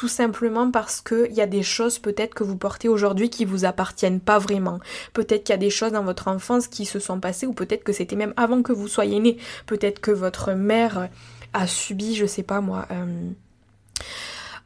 Tout 0.00 0.08
simplement 0.08 0.70
parce 0.70 1.02
qu'il 1.02 1.30
y 1.34 1.42
a 1.42 1.46
des 1.46 1.62
choses 1.62 1.98
peut-être 1.98 2.32
que 2.32 2.42
vous 2.42 2.56
portez 2.56 2.88
aujourd'hui 2.88 3.28
qui 3.28 3.44
vous 3.44 3.66
appartiennent 3.66 4.18
pas 4.18 4.38
vraiment. 4.38 4.80
Peut-être 5.12 5.44
qu'il 5.44 5.52
y 5.52 5.52
a 5.52 5.58
des 5.58 5.68
choses 5.68 5.92
dans 5.92 6.02
votre 6.02 6.28
enfance 6.28 6.68
qui 6.68 6.86
se 6.86 6.98
sont 6.98 7.20
passées 7.20 7.46
ou 7.46 7.52
peut-être 7.52 7.84
que 7.84 7.92
c'était 7.92 8.16
même 8.16 8.32
avant 8.38 8.62
que 8.62 8.72
vous 8.72 8.88
soyez 8.88 9.20
né. 9.20 9.36
Peut-être 9.66 10.00
que 10.00 10.10
votre 10.10 10.52
mère 10.52 11.10
a 11.52 11.66
subi, 11.66 12.14
je 12.14 12.24
sais 12.24 12.42
pas 12.42 12.62
moi, 12.62 12.86
euh, 12.90 13.30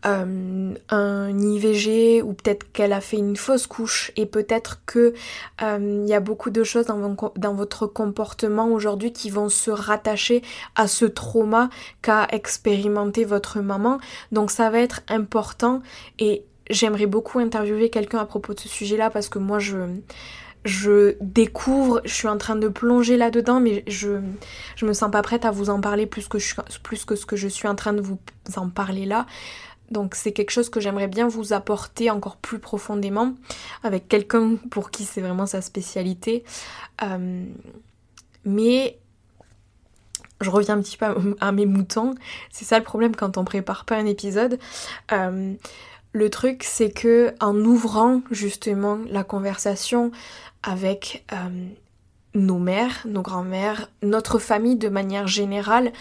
euh, 0.06 0.75
un 0.90 1.38
IVG 1.38 2.23
ou 2.23 2.34
peut-être 2.34 2.70
qu'elle 2.73 2.92
a 2.92 3.00
fait 3.00 3.16
une 3.16 3.37
fausse 3.37 3.66
couche 3.66 4.12
et 4.16 4.26
peut-être 4.26 4.80
que 4.84 5.14
euh, 5.62 6.02
il 6.04 6.08
y 6.08 6.12
a 6.12 6.20
beaucoup 6.20 6.50
de 6.50 6.62
choses 6.62 6.87
dans, 6.87 7.54
votre 7.54 7.87
comportement 7.87 8.68
aujourd'hui 8.68 9.12
qui 9.12 9.30
vont 9.30 9.49
se 9.49 9.70
rattacher 9.70 10.42
à 10.76 10.88
ce 10.88 11.06
trauma 11.06 11.70
qu'a 12.02 12.26
expérimenté 12.32 13.25
votre 13.25 13.61
maman. 13.61 13.99
Donc 14.30 14.50
ça 14.50 14.68
va 14.68 14.80
être 14.80 15.00
important 15.08 15.80
et 16.18 16.44
j'aimerais 16.68 17.06
beaucoup 17.06 17.38
interviewer 17.38 17.88
quelqu'un 17.88 18.18
à 18.18 18.26
propos 18.26 18.52
de 18.52 18.61
ce 18.61 18.68
sujet-là 18.68 19.08
parce 19.11 19.28
que 19.28 19.38
moi 19.38 19.58
je 19.58 19.76
je 20.64 21.16
découvre, 21.20 22.00
je 22.06 22.14
suis 22.14 22.28
en 22.28 22.38
train 22.38 22.56
de 22.56 22.68
plonger 22.68 23.18
là-dedans, 23.18 23.61
mais 23.61 23.84
je, 23.87 24.20
je 24.76 24.87
me 24.87 24.94
sens 24.94 25.11
pas 25.11 25.20
prête 25.20 25.44
à 25.44 25.50
vous 25.50 25.68
en 25.68 25.78
parler 25.80 26.06
plus 26.06 26.26
que 26.26 26.38
ce 26.38 27.26
que 27.26 27.37
je 27.37 27.49
suis 27.49 27.68
en 27.68 27.75
train 27.75 27.92
de 27.92 28.00
vous 28.00 28.18
en 28.56 28.70
parler 28.70 29.04
là. 29.04 29.26
Donc 29.90 30.14
c'est 30.14 30.32
quelque 30.32 30.50
chose 30.50 30.70
que 30.70 30.80
j'aimerais 30.80 31.08
bien 31.08 31.28
vous 31.28 31.52
apporter 31.52 32.10
encore 32.10 32.36
plus 32.36 32.58
profondément 32.58 33.34
avec 33.82 34.08
quelqu'un 34.08 34.56
pour 34.70 34.90
qui 34.90 35.04
c'est 35.04 35.20
vraiment 35.20 35.46
sa 35.46 35.60
spécialité. 35.60 36.44
Euh, 37.02 37.44
mais 38.44 38.98
je 40.40 40.50
reviens 40.50 40.76
un 40.76 40.82
petit 40.82 40.96
peu 40.96 41.06
à, 41.40 41.52
mes 41.52 41.66
moutons. 41.66 42.14
C'est 42.50 42.64
ça 42.64 42.78
le 42.78 42.84
problème 42.84 43.16
quand 43.16 43.38
on 43.38 43.44
prépare 43.44 43.84
pas 43.84 43.96
un 43.96 44.06
épisode. 44.06 44.58
Euh, 45.12 45.54
le 46.12 46.30
truc, 46.30 46.62
c'est 46.64 46.90
que 46.90 47.34
en 47.40 47.56
ouvrant 47.56 48.22
justement 48.30 48.98
la 49.08 49.24
conversation 49.24 50.12
avec 50.62 51.24
euh, 51.32 51.66
nos 52.34 52.58
mères, 52.58 53.04
nos 53.06 53.22
grands-mères, 53.22 53.90
notre 54.02 54.38
famille 54.38 54.76
de 54.76 54.88
manière 54.88 55.26
générale, 55.26 55.92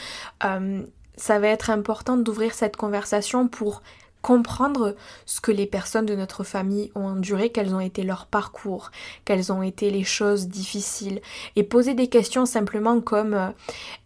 ça 1.16 1.40
va 1.40 1.48
être 1.48 1.70
important 1.70 2.18
d'ouvrir 2.18 2.54
cette 2.54 2.78
conversation 2.78 3.48
pour 3.48 3.82
comprendre 4.22 4.96
ce 5.26 5.42
que 5.42 5.52
les 5.52 5.66
personnes 5.66 6.06
de 6.06 6.16
notre 6.16 6.44
famille 6.46 6.92
ont 6.96 7.08
enduré, 7.08 7.52
quels 7.52 7.76
ont 7.76 7.82
été 7.82 8.04
leurs 8.04 8.26
parcours, 8.26 8.90
quelles 9.26 9.52
ont 9.52 9.62
été 9.62 9.90
les 9.90 10.06
choses 10.06 10.48
difficiles, 10.48 11.22
et 11.58 11.64
poser 11.64 11.94
des 11.94 12.08
questions 12.08 12.46
simplement 12.46 13.02
comme 13.02 13.34
euh, 13.34 13.50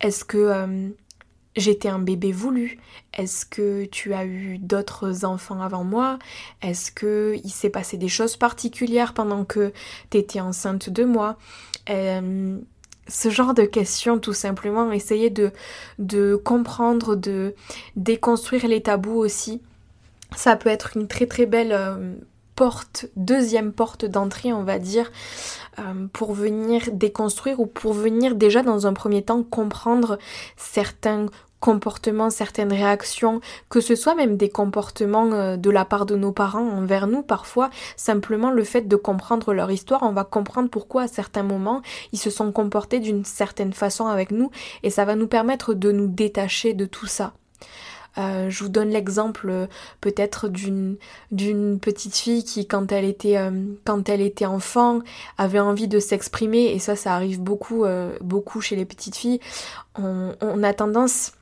est-ce 0.02 0.26
que 0.26 0.92
j'étais 1.58 1.90
un 1.90 2.00
bébé 2.00 2.32
voulu? 2.32 2.80
Est-ce 3.14 3.46
que 3.46 3.86
tu 3.86 4.14
as 4.14 4.26
eu 4.26 4.58
d'autres 4.60 5.26
enfants 5.26 5.62
avant 5.62 5.84
moi? 5.84 6.20
Est-ce 6.62 6.92
que 6.92 7.36
il 7.44 7.50
s'est 7.50 7.70
passé 7.70 7.98
des 7.98 8.08
choses 8.08 8.38
particulières 8.38 9.14
pendant 9.14 9.44
que 9.44 9.74
tu 10.10 10.18
étais 10.18 10.40
enceinte 10.40 10.90
de 10.90 11.04
moi? 11.04 11.38
Euh, 11.90 12.60
ce 13.08 13.30
genre 13.30 13.54
de 13.54 13.64
questions, 13.64 14.20
tout 14.20 14.34
simplement, 14.34 14.92
essayer 14.92 15.30
de, 15.30 15.52
de 16.00 16.36
comprendre, 16.36 17.16
de 17.16 17.56
déconstruire 17.96 18.68
les 18.68 18.82
tabous 18.82 19.18
aussi. 19.18 19.62
Ça 20.36 20.56
peut 20.56 20.70
être 20.70 20.98
une 20.98 21.08
très 21.08 21.26
très 21.26 21.46
belle 21.46 21.72
euh, 21.72 22.16
porte, 22.56 23.06
deuxième 23.16 23.72
porte 23.72 24.04
d'entrée, 24.04 24.52
on 24.52 24.64
va 24.64 24.80
dire, 24.80 25.12
euh, 25.80 26.08
pour 26.12 26.34
venir 26.34 26.90
déconstruire 26.92 27.60
ou 27.60 27.68
pour 27.68 27.94
venir 27.94 28.36
déjà 28.36 28.64
dans 28.64 28.88
un 28.88 28.94
premier 28.94 29.22
temps 29.22 29.44
comprendre 29.44 30.18
certains 30.58 31.28
comportements, 31.60 32.30
certaines 32.30 32.72
réactions, 32.72 33.42
que 33.70 33.82
ce 33.82 33.96
soit 33.96 34.16
même 34.16 34.38
des 34.38 34.50
comportements 34.50 35.32
euh, 35.34 35.58
de 35.58 35.70
la 35.70 35.86
part 35.86 36.06
de 36.06 36.16
nos 36.16 36.32
parents 36.32 36.68
envers 36.68 37.08
nous 37.08 37.24
parfois, 37.24 37.70
simplement 37.96 38.52
le 38.52 38.64
fait 38.64 38.88
de 38.88 38.96
comprendre 38.96 39.54
leur 39.54 39.72
histoire, 39.72 40.04
on 40.04 40.12
va 40.12 40.24
comprendre 40.24 40.70
pourquoi 40.70 41.04
à 41.04 41.08
certains 41.08 41.44
moments 41.44 41.82
ils 42.12 42.20
se 42.20 42.30
sont 42.30 42.52
comportés 42.52 43.00
d'une 43.00 43.26
certaine 43.26 43.74
façon 43.74 44.08
avec 44.08 44.32
nous 44.32 44.52
et 44.84 44.90
ça 44.90 45.06
va 45.06 45.16
nous 45.16 45.28
permettre 45.28 45.74
de 45.74 45.92
nous 45.92 46.08
détacher 46.08 46.74
de 46.74 46.86
tout 46.86 47.08
ça. 47.08 47.34
Euh, 48.20 48.50
je 48.50 48.64
vous 48.64 48.70
donne 48.70 48.90
l'exemple 48.90 49.48
euh, 49.50 49.68
peut-être 50.02 50.48
d'une 50.48 50.96
d'une 51.32 51.80
petite 51.80 52.16
fille 52.16 52.44
qui 52.44 52.66
quand 52.66 52.92
elle 52.92 53.06
était 53.06 53.38
quand 53.86 54.10
elle 54.10 54.22
était 54.22 54.48
enfant 54.48 55.02
avait 55.38 55.60
envie 55.60 55.88
de 55.88 56.00
s'exprimer 56.00 56.72
et 56.72 56.80
ça 56.80 56.96
ça 56.96 57.14
arrive 57.14 57.40
beaucoup 57.40 57.86
beaucoup 58.22 58.60
chez 58.60 58.76
les 58.76 58.86
petites 58.86 59.16
filles 59.16 59.40
on, 60.00 60.34
on 60.42 60.64
a 60.64 60.74
tendance 60.74 61.34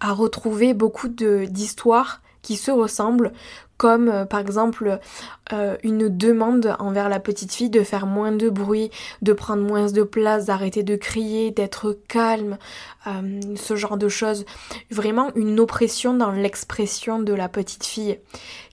à 0.00 0.12
retrouver 0.12 0.74
beaucoup 0.74 1.08
d'histoires 1.08 2.20
qui 2.42 2.56
se 2.56 2.70
ressemblent, 2.70 3.32
comme 3.76 4.08
euh, 4.08 4.24
par 4.24 4.40
exemple 4.40 4.98
euh, 5.52 5.76
une 5.82 6.08
demande 6.08 6.76
envers 6.78 7.08
la 7.08 7.20
petite 7.20 7.52
fille 7.52 7.70
de 7.70 7.82
faire 7.82 8.06
moins 8.06 8.32
de 8.32 8.48
bruit, 8.50 8.90
de 9.22 9.32
prendre 9.32 9.62
moins 9.62 9.90
de 9.90 10.02
place, 10.02 10.46
d'arrêter 10.46 10.82
de 10.82 10.96
crier, 10.96 11.50
d'être 11.50 11.98
calme, 12.08 12.58
euh, 13.06 13.40
ce 13.56 13.76
genre 13.76 13.96
de 13.96 14.08
choses. 14.08 14.44
Vraiment 14.90 15.30
une 15.34 15.58
oppression 15.60 16.14
dans 16.14 16.30
l'expression 16.30 17.20
de 17.20 17.32
la 17.32 17.48
petite 17.48 17.84
fille 17.84 18.18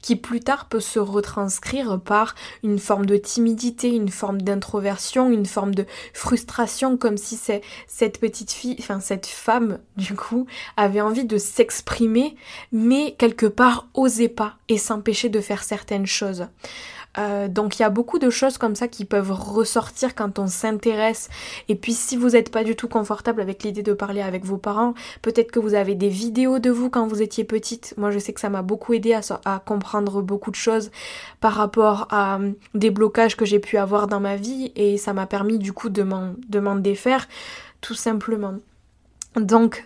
qui 0.06 0.16
plus 0.16 0.40
tard 0.40 0.70
peut 0.70 0.82
se 0.82 1.00
retranscrire 1.00 2.00
par 2.00 2.36
une 2.62 2.78
forme 2.78 3.08
de 3.08 3.18
timidité, 3.18 3.90
une 3.90 4.10
forme 4.10 4.40
d'introversion, 4.40 5.32
une 5.32 5.48
forme 5.48 5.74
de 5.74 5.88
frustration, 6.14 6.96
comme 6.96 7.18
si 7.18 7.40
cette 7.88 8.20
petite 8.20 8.52
fille, 8.52 8.76
enfin 8.78 9.00
cette 9.00 9.26
femme 9.26 9.80
du 9.98 10.14
coup, 10.14 10.46
avait 10.78 11.02
envie 11.02 11.26
de 11.26 11.40
s'exprimer, 11.40 12.36
mais 12.72 13.16
quelque 13.18 13.48
part 13.48 13.88
osait 13.96 14.30
pas 14.30 14.58
et 14.70 14.78
s'empêchait 14.78 15.30
de 15.30 15.42
faire 15.42 15.64
certaines 15.64 16.06
choses. 16.06 16.46
Euh, 17.18 17.48
donc 17.48 17.80
il 17.80 17.82
y 17.82 17.86
a 17.86 17.90
beaucoup 17.90 18.20
de 18.20 18.30
choses 18.30 18.58
comme 18.58 18.76
ça 18.76 18.88
qui 18.88 19.06
peuvent 19.06 19.32
ressortir 19.32 20.16
quand 20.16 20.40
on 20.40 20.48
s'intéresse. 20.48 21.30
Et 21.70 21.76
puis 21.76 21.94
si 21.94 22.18
vous 22.18 22.30
n'êtes 22.32 22.52
pas 22.52 22.64
du 22.64 22.76
tout 22.76 22.88
confortable 22.88 23.42
avec 23.42 23.64
l'idée 23.64 23.84
de 23.84 23.94
parler 23.94 24.22
avec 24.22 24.46
vos 24.46 24.58
parents, 24.58 24.94
peut-être 25.22 25.52
que 25.52 25.60
vous 25.60 25.74
avez 25.74 25.96
des 25.96 26.10
vidéos 26.10 26.60
de 26.60 26.70
vous 26.70 26.90
quand 26.90 27.08
vous 27.08 27.22
étiez 27.22 27.44
petite. 27.44 27.94
Moi 27.98 28.12
je 28.12 28.20
sais 28.20 28.34
que 28.34 28.42
ça 28.42 28.50
m'a 28.50 28.62
beaucoup 28.62 28.94
aidé 28.94 29.18
à, 29.46 29.60
comprendre 29.66 30.22
beaucoup 30.22 30.52
de 30.52 30.56
choses 30.56 30.92
par 31.40 31.54
rapport 31.54 32.08
à 32.10 32.36
hum, 32.36 32.56
des 32.74 32.90
blocages 32.90 33.38
que 33.38 33.46
j'ai 33.46 33.60
pu 33.60 33.78
avoir 33.78 34.08
dans 34.08 34.20
ma 34.20 34.36
vie 34.36 34.72
et 34.76 34.98
ça 34.98 35.14
m'a 35.14 35.26
permis 35.26 35.58
du 35.58 35.74
coup 35.74 35.90
de 35.90 36.04
m'en 36.04 36.76
défaire 36.76 37.28
tout 37.82 37.94
simplement. 37.94 38.56
Donc 39.36 39.86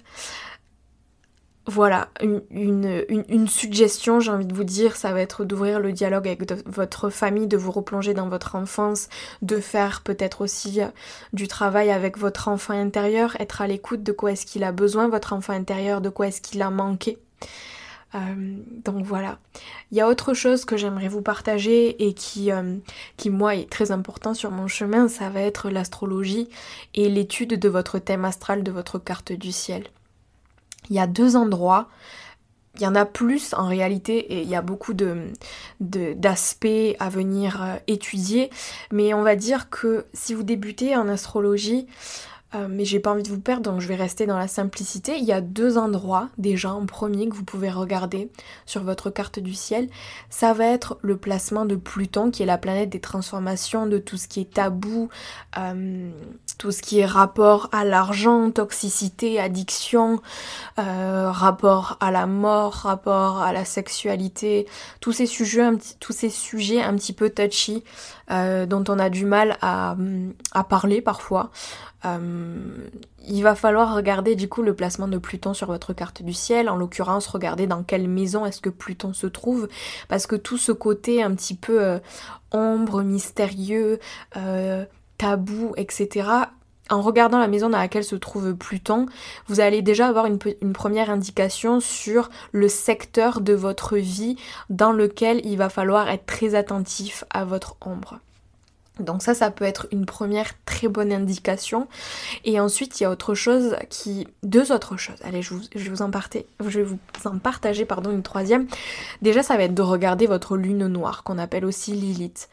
voilà, 1.67 2.09
une, 2.21 3.47
suggestion, 3.47 4.19
j'ai 4.19 4.31
envie 4.31 4.45
de 4.45 4.55
vous 4.55 4.63
dire, 4.63 4.95
ça 4.95 5.13
va 5.13 5.21
être 5.21 5.45
d'ouvrir 5.45 5.79
le 5.79 5.91
dialogue 5.91 6.27
avec 6.27 6.51
votre 6.65 7.09
famille, 7.09 7.47
de 7.47 7.57
vous 7.57 7.71
replonger 7.71 8.13
dans 8.13 8.27
votre 8.27 8.55
enfance, 8.55 9.07
de 9.41 9.57
faire 9.57 10.01
peut-être 10.01 10.41
aussi 10.41 10.81
euh, 10.81 10.87
du 11.31 11.47
travail 11.47 11.91
avec 11.91 12.17
votre 12.17 12.47
enfant 12.47 12.73
intérieur, 12.73 13.39
être 13.39 13.61
à 13.61 13.67
l'écoute 13.67 14.01
de 14.01 14.11
quoi 14.11 14.31
est-ce 14.31 14.45
qu'il 14.47 14.63
a 14.63 14.71
besoin, 14.71 15.09
votre 15.09 15.33
enfant 15.33 15.53
intérieur, 15.53 16.01
de 16.01 16.09
quoi 16.09 16.27
est-ce 16.27 16.41
qu'il 16.41 16.61
a 16.63 16.71
manqué. 16.71 17.19
Euh, 18.15 18.17
donc 18.83 19.05
voilà. 19.05 19.37
Il 19.91 19.97
y 19.97 20.01
a 20.01 20.07
autre 20.07 20.33
chose 20.33 20.65
que 20.65 20.75
j'aimerais 20.75 21.07
vous 21.07 21.21
partager 21.21 22.07
et 22.07 22.13
qui, 22.13 22.51
euh, 22.51 22.77
qui 23.17 23.29
moi 23.29 23.55
est 23.55 23.69
très 23.69 23.91
important 23.91 24.33
sur 24.33 24.49
mon 24.49 24.67
chemin, 24.67 25.07
ça 25.07 25.29
va 25.29 25.41
être 25.41 25.69
l'astrologie 25.69 26.49
et 26.95 27.09
l'étude 27.09 27.59
de 27.59 27.69
votre 27.69 27.99
thème 27.99 28.25
astral, 28.25 28.63
de 28.63 28.71
votre 28.71 28.97
carte 28.97 29.31
du 29.31 29.51
ciel 29.51 29.83
il 30.89 30.95
y 30.95 30.99
a 30.99 31.07
deux 31.07 31.35
endroits. 31.35 31.89
Il 32.75 32.83
y 32.83 32.87
en 32.87 32.95
a 32.95 33.05
plus 33.05 33.53
en 33.55 33.67
réalité 33.67 34.17
et 34.33 34.41
il 34.41 34.47
y 34.47 34.55
a 34.55 34.61
beaucoup 34.61 34.93
d'aspects 35.79 36.67
à 36.99 37.09
venir 37.09 37.61
euh, 37.61 37.75
étudier. 37.87 38.49
Mais 38.91 39.13
on 39.13 39.21
va 39.21 39.35
dire 39.35 39.69
que 39.69 40.05
si 40.13 40.33
vous 40.33 40.43
débutez 40.43 40.95
en 40.95 41.09
astrologie, 41.09 41.87
euh, 42.55 42.67
mais 42.67 42.83
j'ai 42.83 42.99
pas 42.99 43.11
envie 43.11 43.21
de 43.21 43.29
vous 43.29 43.39
perdre 43.39 43.71
donc 43.71 43.79
je 43.79 43.87
vais 43.87 43.95
rester 43.95 44.25
dans 44.25 44.37
la 44.37 44.47
simplicité. 44.47 45.17
Il 45.17 45.23
y 45.23 45.31
a 45.31 45.39
deux 45.39 45.77
endroits 45.77 46.29
déjà 46.39 46.73
en 46.73 46.87
premier 46.87 47.29
que 47.29 47.35
vous 47.35 47.43
pouvez 47.43 47.69
regarder 47.69 48.31
sur 48.65 48.83
votre 48.83 49.11
carte 49.11 49.37
du 49.37 49.53
ciel. 49.53 49.87
Ça 50.31 50.53
va 50.53 50.65
être 50.65 50.97
le 51.01 51.15
placement 51.15 51.65
de 51.65 51.75
Pluton 51.75 52.31
qui 52.31 52.41
est 52.41 52.47
la 52.47 52.57
planète 52.57 52.89
des 52.89 52.99
transformations, 52.99 53.85
de 53.85 53.99
tout 53.99 54.17
ce 54.17 54.27
qui 54.27 54.41
est 54.41 54.51
tabou, 54.51 55.09
euh, 55.59 56.09
tout 56.57 56.71
ce 56.71 56.81
qui 56.81 56.99
est 56.99 57.05
rapport 57.05 57.69
à 57.71 57.85
l'argent, 57.85 58.49
toxicité, 58.49 59.39
addiction, 59.39 60.19
euh, 60.79 61.29
rapport 61.29 61.97
à 61.99 62.09
la 62.09 62.25
mort, 62.25 62.73
rapport 62.73 63.41
à 63.41 63.53
la 63.53 63.63
sexualité, 63.63 64.65
tous 65.01 65.11
ces 65.11 65.27
sujets, 65.27 65.61
un 65.61 65.75
petit, 65.75 65.95
tous 65.99 66.13
ces 66.13 66.29
sujets 66.29 66.81
un 66.81 66.95
petit 66.95 67.13
peu 67.13 67.29
touchy 67.29 67.83
dont 68.29 68.83
on 68.87 68.99
a 68.99 69.09
du 69.09 69.25
mal 69.25 69.57
à, 69.61 69.95
à 70.51 70.63
parler 70.63 71.01
parfois. 71.01 71.49
Euh, 72.05 72.19
il 73.27 73.43
va 73.43 73.55
falloir 73.55 73.95
regarder 73.95 74.35
du 74.35 74.47
coup 74.47 74.61
le 74.61 74.73
placement 74.73 75.07
de 75.07 75.17
Pluton 75.17 75.53
sur 75.53 75.67
votre 75.67 75.93
carte 75.93 76.23
du 76.23 76.33
ciel, 76.33 76.69
en 76.69 76.75
l'occurrence 76.75 77.27
regarder 77.27 77.67
dans 77.67 77.83
quelle 77.83 78.07
maison 78.07 78.45
est-ce 78.45 78.61
que 78.61 78.69
Pluton 78.69 79.13
se 79.13 79.27
trouve, 79.27 79.67
parce 80.07 80.25
que 80.25 80.35
tout 80.35 80.57
ce 80.57 80.71
côté 80.71 81.21
un 81.21 81.33
petit 81.35 81.55
peu 81.55 81.81
euh, 81.81 81.99
ombre, 82.51 83.03
mystérieux, 83.03 83.99
euh, 84.37 84.85
tabou, 85.17 85.73
etc. 85.75 86.29
En 86.89 87.01
regardant 87.01 87.37
la 87.37 87.47
maison 87.47 87.69
dans 87.69 87.77
laquelle 87.77 88.03
se 88.03 88.15
trouve 88.15 88.55
Pluton, 88.55 89.05
vous 89.47 89.59
allez 89.59 89.83
déjà 89.83 90.07
avoir 90.07 90.25
une, 90.25 90.39
une, 90.61 90.73
première 90.73 91.11
indication 91.11 91.79
sur 91.79 92.29
le 92.51 92.67
secteur 92.67 93.41
de 93.41 93.53
votre 93.53 93.97
vie 93.97 94.37
dans 94.71 94.91
lequel 94.91 95.45
il 95.45 95.57
va 95.57 95.69
falloir 95.69 96.09
être 96.09 96.25
très 96.25 96.55
attentif 96.55 97.25
à 97.29 97.45
votre 97.45 97.75
ombre. 97.81 98.19
Donc 98.99 99.21
ça, 99.21 99.33
ça 99.33 99.51
peut 99.51 99.65
être 99.65 99.87
une 99.91 100.05
première 100.05 100.51
très 100.65 100.87
bonne 100.87 101.11
indication. 101.11 101.87
Et 102.45 102.59
ensuite, 102.59 102.99
il 102.99 103.03
y 103.03 103.05
a 103.05 103.11
autre 103.11 103.35
chose 103.35 103.75
qui... 103.89 104.27
Deux 104.43 104.71
autres 104.71 104.97
choses. 104.97 105.17
Allez, 105.23 105.41
je, 105.41 105.53
vais 105.75 105.89
vous 105.89 106.01
en 106.01 106.11
partager, 106.11 106.45
je 106.59 106.79
vais 106.79 106.83
vous 106.83 106.99
en 107.25 107.37
partager 107.37 107.85
une 108.11 108.23
troisième. 108.23 108.67
Déjà, 109.21 109.43
ça 109.43 109.57
va 109.57 109.63
être 109.63 109.73
de 109.73 109.81
regarder 109.81 110.27
votre 110.27 110.57
lune 110.57 110.87
noire, 110.87 111.23
qu'on 111.23 111.37
appelle 111.37 111.65
aussi 111.65 111.93
Lilith 111.93 112.49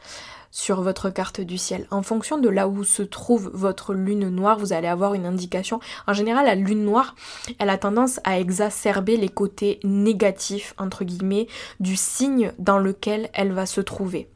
sur 0.51 0.81
votre 0.81 1.09
carte 1.09 1.41
du 1.41 1.57
ciel. 1.57 1.87
En 1.91 2.01
fonction 2.01 2.37
de 2.37 2.49
là 2.49 2.67
où 2.67 2.83
se 2.83 3.03
trouve 3.03 3.51
votre 3.53 3.93
lune 3.93 4.29
noire, 4.29 4.57
vous 4.57 4.73
allez 4.73 4.87
avoir 4.87 5.13
une 5.13 5.25
indication. 5.25 5.79
En 6.07 6.13
général, 6.13 6.45
la 6.45 6.55
lune 6.55 6.83
noire, 6.83 7.15
elle 7.59 7.69
a 7.69 7.77
tendance 7.77 8.19
à 8.23 8.39
exacerber 8.39 9.17
les 9.17 9.29
côtés 9.29 9.79
négatifs, 9.83 10.73
entre 10.77 11.03
guillemets, 11.03 11.47
du 11.79 11.95
signe 11.95 12.53
dans 12.57 12.79
lequel 12.79 13.29
elle 13.33 13.51
va 13.51 13.65
se 13.65 13.81
trouver. 13.81 14.29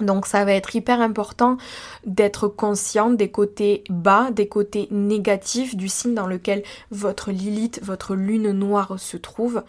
Donc 0.00 0.26
ça 0.26 0.44
va 0.44 0.52
être 0.52 0.74
hyper 0.74 1.00
important 1.00 1.56
d'être 2.06 2.48
conscient 2.48 3.10
des 3.10 3.30
côtés 3.30 3.84
bas, 3.88 4.30
des 4.30 4.48
côtés 4.48 4.88
négatifs 4.90 5.76
du 5.76 5.88
signe 5.88 6.14
dans 6.14 6.26
lequel 6.26 6.62
votre 6.90 7.30
Lilith, 7.30 7.80
votre 7.82 8.14
lune 8.14 8.50
noire 8.52 8.98
se 8.98 9.16
trouve. 9.16 9.62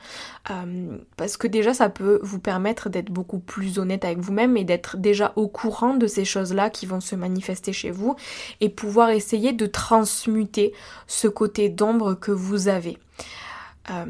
Euh, 0.50 0.98
parce 1.18 1.38
que 1.38 1.48
déjà 1.48 1.74
ça 1.74 1.90
peut 1.90 2.20
vous 2.24 2.40
permettre 2.40 2.90
d'être 2.90 3.12
beaucoup 3.12 3.40
plus 3.40 3.80
honnête 3.80 4.06
avec 4.06 4.20
vous-même 4.20 4.58
et 4.58 4.64
d'être 4.64 4.98
déjà 4.98 5.34
au 5.36 5.48
courant 5.48 5.94
de 5.94 6.08
ces 6.08 6.26
choses-là 6.26 6.70
qui 6.70 6.86
vont 6.86 7.02
se 7.02 7.16
manifester 7.16 7.74
chez 7.74 7.92
vous 7.92 8.16
et 8.60 8.70
pouvoir 8.70 9.10
essayer 9.10 9.54
de 9.54 9.66
transmuter 9.66 10.74
ce 11.08 11.28
côté 11.28 11.70
d'ombre 11.70 12.16
que 12.16 12.32
vous 12.32 12.68
avez. 12.68 12.98
Euh, 13.90 14.06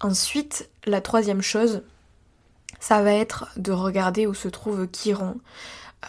ensuite, 0.00 0.68
la 0.84 1.00
troisième 1.00 1.42
chose, 1.42 1.82
ça 2.80 3.02
va 3.02 3.12
être 3.12 3.48
de 3.56 3.72
regarder 3.72 4.26
où 4.26 4.34
se 4.34 4.48
trouve 4.48 4.86
Chiron. 4.92 5.36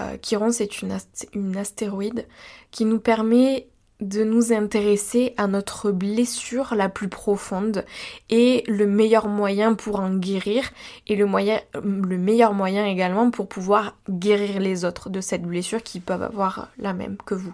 Euh, 0.02 0.18
Chiron, 0.22 0.52
c'est 0.52 0.82
une, 0.82 1.58
astéroïde 1.58 2.28
qui 2.72 2.86
nous 2.86 3.00
permet 3.00 3.68
de 4.02 4.24
nous 4.24 4.54
intéresser 4.54 5.34
à 5.36 5.48
notre 5.48 5.92
blessure 5.92 6.74
la 6.74 6.88
plus 6.88 7.10
profonde 7.10 7.84
et 8.30 8.64
le 8.68 8.88
meilleur 8.88 9.28
moyen 9.28 9.74
pour 9.74 10.00
en 10.00 10.16
guérir 10.16 10.70
et 11.08 11.18
le, 11.18 11.26
moyen, 11.26 11.60
le 11.84 12.18
meilleur 12.18 12.54
moyen 12.54 12.86
également 12.86 13.30
pour 13.30 13.50
pouvoir 13.50 13.98
guérir 14.10 14.62
les 14.62 14.86
autres 14.86 15.10
de 15.10 15.20
cette 15.20 15.44
blessure 15.44 15.84
qui 15.84 16.00
peuvent 16.00 16.24
avoir 16.24 16.70
la 16.78 16.94
même 16.94 17.18
que 17.26 17.36
vous. 17.36 17.54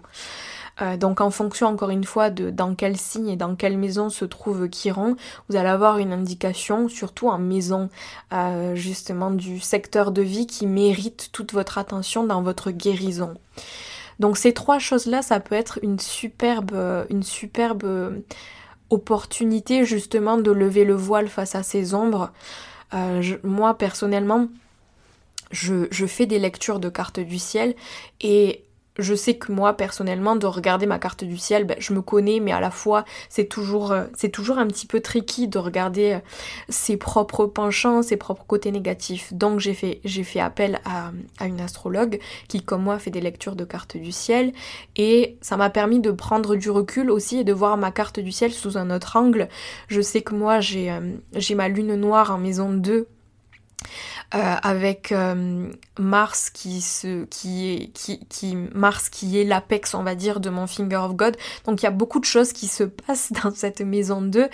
Euh, 0.82 0.96
donc 0.96 1.20
en 1.20 1.30
fonction 1.30 1.68
encore 1.68 1.90
une 1.90 2.04
fois 2.04 2.30
de 2.30 2.50
dans 2.50 2.74
quel 2.74 2.96
signe 2.96 3.28
et 3.28 3.36
dans 3.36 3.56
quelle 3.56 3.78
maison 3.78 4.10
se 4.10 4.24
trouve 4.24 4.68
Chiron, 4.68 5.16
vous 5.48 5.56
allez 5.56 5.68
avoir 5.68 5.98
une 5.98 6.12
indication, 6.12 6.88
surtout 6.88 7.28
en 7.28 7.38
maison 7.38 7.88
euh, 8.32 8.74
justement 8.74 9.30
du 9.30 9.58
secteur 9.60 10.10
de 10.10 10.22
vie 10.22 10.46
qui 10.46 10.66
mérite 10.66 11.30
toute 11.32 11.52
votre 11.52 11.78
attention 11.78 12.24
dans 12.24 12.42
votre 12.42 12.70
guérison. 12.70 13.34
Donc 14.20 14.36
ces 14.36 14.52
trois 14.52 14.78
choses-là, 14.78 15.22
ça 15.22 15.40
peut 15.40 15.54
être 15.54 15.78
une 15.82 15.98
superbe, 15.98 16.74
une 17.10 17.22
superbe 17.22 18.22
opportunité 18.90 19.84
justement 19.84 20.36
de 20.38 20.50
lever 20.50 20.84
le 20.84 20.94
voile 20.94 21.28
face 21.28 21.54
à 21.54 21.62
ces 21.62 21.94
ombres. 21.94 22.32
Euh, 22.94 23.22
moi 23.42 23.76
personnellement, 23.76 24.48
je, 25.50 25.86
je, 25.90 26.06
fais 26.06 26.26
des 26.26 26.38
lectures 26.38 26.80
de 26.80 26.88
cartes 26.88 27.20
du 27.20 27.38
ciel 27.38 27.74
et 28.20 28.64
je 28.98 29.14
sais 29.14 29.34
que 29.34 29.52
moi 29.52 29.74
personnellement 29.74 30.36
de 30.36 30.46
regarder 30.46 30.86
ma 30.86 30.98
carte 30.98 31.24
du 31.24 31.36
ciel, 31.36 31.64
ben, 31.64 31.76
je 31.78 31.92
me 31.92 32.02
connais, 32.02 32.40
mais 32.40 32.52
à 32.52 32.60
la 32.60 32.70
fois 32.70 33.04
c'est 33.28 33.46
toujours 33.46 33.92
euh, 33.92 34.04
un 34.04 34.66
petit 34.66 34.86
peu 34.86 35.00
tricky 35.00 35.48
de 35.48 35.58
regarder 35.58 36.14
euh, 36.14 36.18
ses 36.68 36.96
propres 36.96 37.46
penchants, 37.46 38.02
ses 38.02 38.16
propres 38.16 38.44
côtés 38.46 38.70
négatifs. 38.70 39.32
Donc 39.32 39.60
j'ai 39.60 39.74
fait 39.74 40.00
j'ai 40.04 40.24
fait 40.24 40.40
appel 40.40 40.80
à, 40.84 41.10
à, 41.38 41.46
une 41.46 41.60
astrologue 41.60 42.18
qui 42.48 42.62
comme 42.62 42.82
moi 42.82 42.98
fait 42.98 43.10
des 43.10 43.20
lectures 43.20 43.56
de 43.56 43.64
cartes 43.64 43.96
du 43.96 44.12
ciel 44.12 44.52
et 44.96 45.36
ça 45.40 45.56
m'a 45.56 45.70
permis 45.70 46.00
de 46.00 46.10
prendre 46.10 46.56
du 46.56 46.70
recul 46.70 47.10
aussi 47.10 47.38
et 47.38 47.44
de 47.44 47.52
voir 47.52 47.76
ma 47.76 47.90
carte 47.90 48.20
du 48.20 48.32
ciel 48.32 48.52
sous 48.52 48.78
un 48.78 48.90
autre 48.90 49.16
angle. 49.16 49.48
Je 49.88 50.00
sais 50.00 50.22
que 50.22 50.34
moi 50.34 50.60
j'ai 50.60 50.90
euh, 50.90 51.00
j'ai 51.34 51.54
ma 51.54 51.68
lune 51.68 51.94
noire 51.94 52.30
en 52.30 52.38
maison 52.38 52.72
2 52.72 52.92
euh, 52.92 53.06
avec 54.32 55.12
euh, 55.12 55.70
Mars 55.98 56.50
qui 56.50 56.80
se 56.80 57.24
qui 57.26 57.70
est 57.70 57.86
qui, 57.92 58.20
qui 58.28 58.56
Mars 58.56 59.08
qui 59.08 59.40
est 59.40 59.44
l'apex 59.44 59.94
on 59.94 60.02
va 60.02 60.14
dire 60.14 60.40
de 60.40 60.50
mon 60.50 60.66
finger 60.66 60.96
of 60.96 61.14
God. 61.14 61.36
Donc 61.64 61.82
il 61.82 61.84
y 61.84 61.88
a 61.88 61.92
beaucoup 61.92 62.20
de 62.20 62.24
choses 62.24 62.52
qui 62.52 62.66
se 62.66 62.84
passent 62.84 63.32
dans 63.42 63.54
cette 63.54 63.80
maison 63.80 64.20
2 64.20 64.48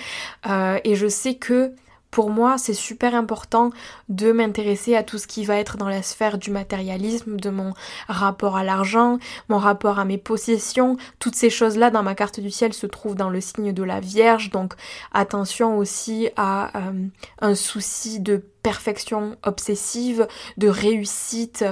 euh, 0.49 0.79
et 0.85 0.95
je 0.95 1.07
sais 1.07 1.35
que 1.35 1.75
pour 2.13 2.29
moi, 2.29 2.59
c'est 2.59 2.75
super 2.75 3.15
important 3.15 3.71
de 4.11 4.33
m'intéresser 4.33 4.95
à 4.95 5.03
tout 5.03 5.17
ce 5.17 5.27
qui 5.27 5.47
va 5.47 5.57
être 5.57 5.79
dans 5.79 5.89
la 5.89 6.03
sphère 6.03 6.37
du 6.37 6.51
matérialisme, 6.51 7.39
de 7.39 7.49
mon 7.49 7.73
rapport 8.07 8.57
à 8.57 8.63
l'argent, 8.63 9.19
mon 9.49 9.57
rapport 9.57 9.99
à 9.99 10.05
mes 10.05 10.19
possessions. 10.19 10.99
Toutes 11.19 11.35
ces 11.35 11.49
choses-là 11.49 11.91
dans 11.91 12.03
ma 12.03 12.15
carte 12.15 12.39
du 12.39 12.51
ciel 12.51 12.75
se 12.75 12.87
trouvent 12.87 13.17
dans 13.17 13.31
le 13.31 13.41
signe 13.41 13.73
de 13.73 13.83
la 13.83 13.99
Vierge. 13.99 14.51
Donc 14.51 14.75
attention 15.15 15.79
aussi 15.79 16.29
à 16.37 16.77
euh, 16.77 17.07
un 17.41 17.55
souci 17.55 18.21
de 18.21 18.45
perfection 18.63 19.37
obsessive, 19.43 20.29
de 20.59 20.69
réussite 20.69 21.65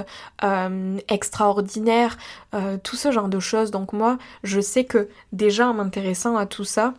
euh, 0.43 0.97
extraordinaire, 1.07 2.17
euh, 2.55 2.77
tout 2.83 2.95
ce 2.95 3.11
genre 3.11 3.29
de 3.29 3.39
choses. 3.39 3.69
Donc 3.69 3.93
moi, 3.93 4.17
je 4.43 4.59
sais 4.59 4.85
que 4.85 5.07
déjà 5.33 5.69
en 5.69 5.75
m'intéressant 5.75 6.35
à 6.35 6.47
tout 6.47 6.65
ça, 6.65 6.95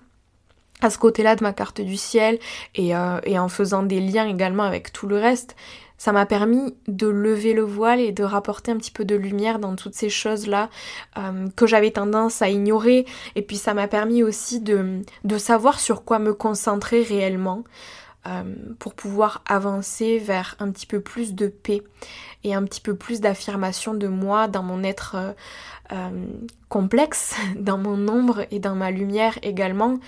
à 0.84 0.90
ce 0.90 0.98
côté-là 0.98 1.36
de 1.36 1.42
ma 1.42 1.52
carte 1.52 1.80
du 1.80 1.96
ciel 1.96 2.38
et, 2.74 2.94
euh, 2.94 3.20
et, 3.24 3.38
en 3.38 3.48
faisant 3.48 3.82
des 3.82 4.00
liens 4.00 4.28
également 4.28 4.64
avec 4.64 4.92
tout 4.92 5.06
le 5.06 5.16
reste, 5.16 5.56
ça 6.02 6.10
m'a 6.10 6.26
permis 6.26 6.74
de 6.88 7.06
lever 7.06 7.52
le 7.52 7.62
voile 7.62 8.00
et 8.00 8.10
de 8.10 8.24
rapporter 8.24 8.72
un 8.72 8.76
petit 8.76 8.90
peu 8.90 9.04
de 9.04 9.14
lumière 9.14 9.60
dans 9.60 9.76
toutes 9.76 9.94
ces 9.94 10.10
choses-là 10.10 10.68
euh, 11.16 11.46
que 11.54 11.64
j'avais 11.64 11.92
tendance 11.92 12.42
à 12.42 12.48
ignorer. 12.48 13.06
Et 13.36 13.42
puis 13.42 13.56
ça 13.56 13.72
m'a 13.72 13.86
permis 13.86 14.24
aussi 14.24 14.58
de, 14.58 15.02
de, 15.22 15.38
savoir 15.38 15.78
sur 15.78 16.02
quoi 16.02 16.18
me 16.18 16.34
concentrer 16.34 17.02
réellement 17.02 17.62
pour 18.78 18.94
pouvoir 18.94 19.42
avancer 19.46 20.18
vers 20.18 20.54
un 20.60 20.70
petit 20.70 20.86
peu 20.86 21.00
plus 21.00 21.34
de 21.34 21.48
paix 21.48 21.82
et 22.44 22.54
un 22.54 22.62
petit 22.64 22.80
peu 22.80 22.94
plus 22.94 23.20
d'affirmation 23.20 23.94
de 23.94 24.06
moi 24.06 24.46
dans 24.46 24.62
mon 24.62 24.84
être 24.84 25.34
euh, 25.92 26.26
complexe 26.70 27.34
dans 27.56 27.76
mon 27.76 28.08
ombre 28.08 28.46
et 28.50 28.58
dans 28.58 28.74
ma 28.74 28.90
lumière 28.90 29.38
également. 29.42 29.98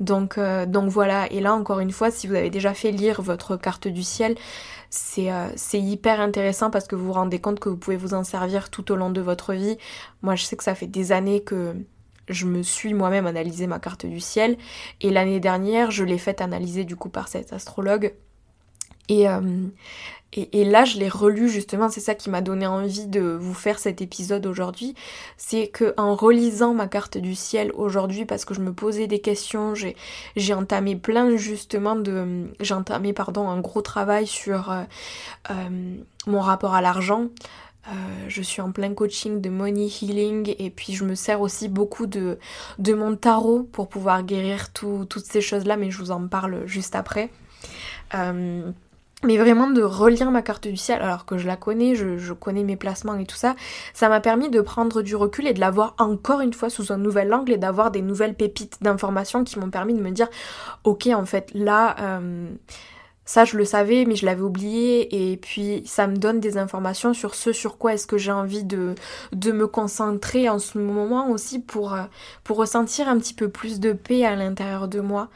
Donc, 0.00 0.38
euh, 0.38 0.64
donc 0.64 0.88
voilà, 0.88 1.30
et 1.30 1.40
là 1.40 1.52
encore 1.52 1.80
une 1.80 1.90
fois, 1.90 2.10
si 2.10 2.26
vous 2.26 2.34
avez 2.34 2.48
déjà 2.48 2.72
fait 2.72 2.90
lire 2.90 3.20
votre 3.20 3.56
carte 3.56 3.86
du 3.86 4.02
ciel, 4.02 4.36
c'est 4.88 5.30
euh, 5.30 5.48
hyper 5.72 6.20
intéressant 6.20 6.70
parce 6.70 6.86
que 6.86 6.96
vous 6.96 7.06
vous 7.06 7.12
rendez 7.12 7.40
compte 7.40 7.60
que 7.60 7.68
vous 7.68 7.76
pouvez 7.76 7.96
vous 7.96 8.14
en 8.14 8.24
servir 8.24 8.70
tout 8.70 8.90
au 8.90 8.96
long 8.96 9.10
de 9.10 9.20
votre 9.20 9.52
vie. 9.52 9.76
Moi 10.22 10.34
je 10.34 10.44
sais 10.44 10.56
que 10.56 10.64
ça 10.64 10.74
fait 10.74 10.86
des 10.86 11.12
années 11.12 11.42
que 11.42 11.74
je 12.28 12.46
me 12.46 12.62
suis 12.62 12.94
moi-même 12.94 13.26
analysé 13.26 13.66
ma 13.66 13.78
carte 13.78 14.06
du 14.06 14.20
ciel 14.20 14.56
et 15.00 15.10
l'année 15.10 15.40
dernière 15.40 15.90
je 15.90 16.04
l'ai 16.04 16.18
faite 16.18 16.40
analyser 16.40 16.84
du 16.84 16.96
coup 16.96 17.08
par 17.08 17.28
cet 17.28 17.52
astrologue. 17.52 18.14
Et, 19.08 19.26
et, 20.36 20.64
là, 20.64 20.84
je 20.84 20.98
l'ai 20.98 21.08
relu 21.08 21.48
justement, 21.48 21.88
c'est 21.88 22.00
ça 22.00 22.16
qui 22.16 22.28
m'a 22.28 22.40
donné 22.40 22.66
envie 22.66 23.06
de 23.06 23.20
vous 23.20 23.54
faire 23.54 23.78
cet 23.78 24.02
épisode 24.02 24.46
aujourd'hui. 24.46 24.94
C'est 25.36 25.68
que 25.68 25.94
en 25.96 26.16
relisant 26.16 26.74
ma 26.74 26.88
carte 26.88 27.18
du 27.18 27.36
ciel 27.36 27.70
aujourd'hui, 27.74 28.24
parce 28.24 28.44
que 28.44 28.52
je 28.52 28.60
me 28.60 28.72
posais 28.72 29.06
des 29.06 29.20
questions, 29.20 29.74
j'ai 29.74 30.54
entamé 30.54 30.96
plein 30.96 31.36
justement 31.36 31.94
de. 31.94 32.46
J'ai 32.58 32.74
entamé, 32.74 33.12
pardon, 33.12 33.48
un 33.48 33.60
gros 33.60 33.82
travail 33.82 34.26
sur 34.26 34.72
euh, 34.72 34.82
euh, 35.50 35.54
mon 36.26 36.40
rapport 36.40 36.74
à 36.74 36.80
l'argent. 36.80 37.28
Euh, 37.88 37.90
je 38.28 38.42
suis 38.42 38.62
en 38.62 38.72
plein 38.72 38.94
coaching 38.94 39.40
de 39.40 39.50
money 39.50 39.88
healing 39.88 40.54
et 40.58 40.70
puis 40.70 40.94
je 40.94 41.04
me 41.04 41.14
sers 41.14 41.40
aussi 41.40 41.68
beaucoup 41.68 42.06
de, 42.06 42.38
de 42.78 42.94
mon 42.94 43.14
tarot 43.14 43.62
pour 43.62 43.88
pouvoir 43.88 44.22
guérir 44.22 44.72
toutes 44.72 45.24
ces 45.24 45.40
choses-là, 45.40 45.76
mais 45.76 45.90
je 45.90 45.98
vous 45.98 46.10
en 46.10 46.26
parle 46.26 46.66
juste 46.66 46.94
après. 46.94 47.30
Euh, 48.14 48.70
mais 49.24 49.38
vraiment 49.38 49.68
de 49.68 49.82
relire 49.82 50.30
ma 50.30 50.42
carte 50.42 50.68
du 50.68 50.76
ciel 50.76 51.00
alors 51.00 51.24
que 51.24 51.38
je 51.38 51.46
la 51.46 51.56
connais, 51.56 51.94
je, 51.94 52.32
connais 52.32 52.62
mes 52.62 52.76
placements 52.76 53.16
et 53.16 53.24
tout 53.24 53.36
ça, 53.36 53.56
ça 53.92 54.08
m'a 54.08 54.20
permis 54.20 54.50
de 54.50 54.60
prendre 54.60 55.02
du 55.02 55.16
recul 55.16 55.46
et 55.46 55.54
de 55.54 55.60
la 55.60 55.70
voir 55.70 55.94
encore 55.98 56.40
une 56.40 56.52
fois 56.52 56.70
sous 56.70 56.92
un 56.92 56.98
nouvel 56.98 57.32
angle 57.32 57.52
et 57.52 57.56
d'avoir 57.56 57.90
des 57.90 58.02
nouvelles 58.02 58.34
pépites 58.34 58.82
d'informations 58.82 59.44
qui 59.44 59.58
m'ont 59.58 59.70
permis 59.70 59.94
de 59.94 60.02
me 60.02 60.10
dire 60.10 60.28
ok 60.84 61.08
en 61.08 61.24
fait 61.24 61.50
là 61.54 61.96
euh, 62.00 62.50
ça 63.24 63.44
je 63.44 63.56
le 63.56 63.64
savais 63.64 64.04
mais 64.06 64.16
je 64.16 64.26
l'avais 64.26 64.42
oublié 64.42 65.32
et 65.32 65.36
puis 65.36 65.82
ça 65.86 66.06
me 66.06 66.16
donne 66.16 66.40
des 66.40 66.58
informations 66.58 67.14
sur 67.14 67.34
ce 67.34 67.52
sur 67.52 67.78
quoi 67.78 67.94
est-ce 67.94 68.06
que 68.06 68.18
j'ai 68.18 68.32
envie 68.32 68.64
de, 68.64 68.94
de 69.32 69.52
me 69.52 69.66
concentrer 69.66 70.48
en 70.48 70.58
ce 70.58 70.78
moment 70.78 71.30
aussi 71.30 71.58
pour, 71.58 71.94
euh, 71.94 72.02
pour 72.42 72.56
ressentir 72.56 73.08
un 73.08 73.18
petit 73.18 73.34
peu 73.34 73.48
plus 73.48 73.80
de 73.80 73.92
paix 73.92 74.24
à 74.24 74.36
l'intérieur 74.36 74.88
de 74.88 75.00
moi. 75.00 75.28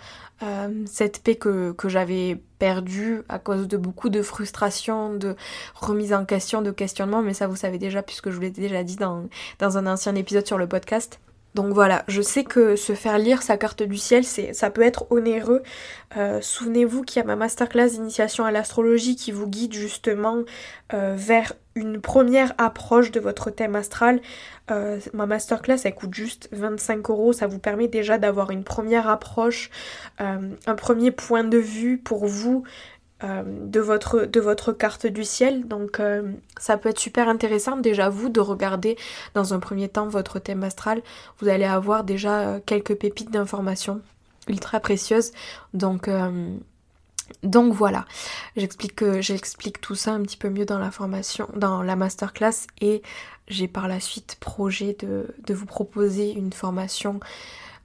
Euh, 0.42 0.84
cette 0.86 1.22
paix 1.22 1.34
que, 1.34 1.72
que 1.72 1.88
j'avais 1.88 2.40
perdue 2.60 3.22
à 3.28 3.40
cause 3.40 3.66
de 3.66 3.76
beaucoup 3.76 4.08
de 4.08 4.22
frustration, 4.22 5.14
de 5.14 5.34
remise 5.74 6.12
en 6.12 6.24
question, 6.24 6.62
de 6.62 6.70
questionnement, 6.70 7.22
mais 7.22 7.34
ça 7.34 7.48
vous 7.48 7.56
savez 7.56 7.78
déjà 7.78 8.02
puisque 8.02 8.30
je 8.30 8.36
vous 8.36 8.42
l'ai 8.42 8.50
déjà 8.50 8.84
dit 8.84 8.96
dans, 8.96 9.24
dans 9.58 9.78
un 9.78 9.86
ancien 9.86 10.14
épisode 10.14 10.46
sur 10.46 10.58
le 10.58 10.68
podcast. 10.68 11.18
Donc 11.54 11.72
voilà, 11.72 12.04
je 12.08 12.22
sais 12.22 12.44
que 12.44 12.76
se 12.76 12.94
faire 12.94 13.18
lire 13.18 13.42
sa 13.42 13.56
carte 13.56 13.82
du 13.82 13.96
ciel, 13.96 14.22
c'est, 14.22 14.52
ça 14.52 14.70
peut 14.70 14.82
être 14.82 15.06
onéreux. 15.10 15.62
Euh, 16.16 16.40
souvenez-vous 16.40 17.02
qu'il 17.02 17.20
y 17.20 17.22
a 17.22 17.26
ma 17.26 17.36
masterclass 17.36 17.88
d'initiation 17.90 18.44
à 18.44 18.50
l'astrologie 18.50 19.16
qui 19.16 19.32
vous 19.32 19.48
guide 19.48 19.72
justement 19.72 20.42
euh, 20.92 21.14
vers 21.16 21.54
une 21.74 22.00
première 22.00 22.54
approche 22.58 23.10
de 23.10 23.20
votre 23.20 23.50
thème 23.50 23.76
astral. 23.76 24.20
Euh, 24.70 25.00
ma 25.14 25.26
masterclass, 25.26 25.78
elle 25.84 25.94
coûte 25.94 26.14
juste 26.14 26.48
25 26.52 27.08
euros. 27.10 27.32
Ça 27.32 27.46
vous 27.46 27.58
permet 27.58 27.88
déjà 27.88 28.18
d'avoir 28.18 28.50
une 28.50 28.64
première 28.64 29.08
approche, 29.08 29.70
un 30.18 30.74
premier 30.76 31.10
point 31.10 31.44
de 31.44 31.58
vue 31.58 31.98
pour 31.98 32.26
vous 32.26 32.64
euh, 33.24 33.42
de, 33.44 33.80
votre, 33.80 34.26
de 34.26 34.38
votre 34.38 34.72
carte 34.72 35.06
du 35.06 35.24
ciel. 35.24 35.66
Donc 35.66 35.98
euh, 35.98 36.32
ça 36.56 36.76
peut 36.78 36.88
être 36.88 37.00
super 37.00 37.28
intéressant 37.28 37.76
déjà 37.76 38.08
vous 38.08 38.28
de 38.28 38.38
regarder 38.38 38.96
dans 39.34 39.54
un 39.54 39.58
premier 39.58 39.88
temps 39.88 40.06
votre 40.06 40.38
thème 40.38 40.62
astral. 40.62 41.02
Vous 41.40 41.48
allez 41.48 41.64
avoir 41.64 42.04
déjà 42.04 42.40
euh, 42.40 42.60
quelques 42.64 42.94
pépites 42.94 43.32
d'informations 43.32 44.00
ultra 44.46 44.78
précieuses. 44.78 45.32
Donc 45.74 46.08
donc 47.42 47.74
voilà, 47.74 48.06
j'explique 48.56 49.04
j'explique 49.20 49.80
tout 49.80 49.94
ça 49.94 50.12
un 50.12 50.22
petit 50.22 50.38
peu 50.38 50.48
mieux 50.48 50.64
dans 50.64 50.78
la 50.78 50.90
formation, 50.90 51.48
dans 51.54 51.82
la 51.82 51.96
masterclass 51.96 52.66
et 52.80 53.02
j'ai 53.48 53.68
par 53.68 53.88
la 53.88 54.00
suite 54.00 54.36
projet 54.40 54.96
de, 55.00 55.34
de 55.46 55.54
vous 55.54 55.66
proposer 55.66 56.32
une 56.32 56.52
formation 56.52 57.20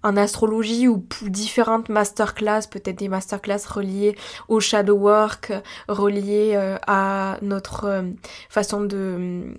en 0.03 0.17
astrologie 0.17 0.87
ou 0.87 1.05
différentes 1.23 1.89
masterclass, 1.89 2.67
peut-être 2.69 2.97
des 2.97 3.07
masterclass 3.07 3.65
reliées 3.67 4.15
au 4.47 4.59
shadow 4.59 4.95
work, 4.95 5.53
reliées 5.87 6.53
euh, 6.55 6.77
à 6.87 7.37
notre 7.41 7.85
euh, 7.85 8.03
façon 8.49 8.81
de 8.81 9.55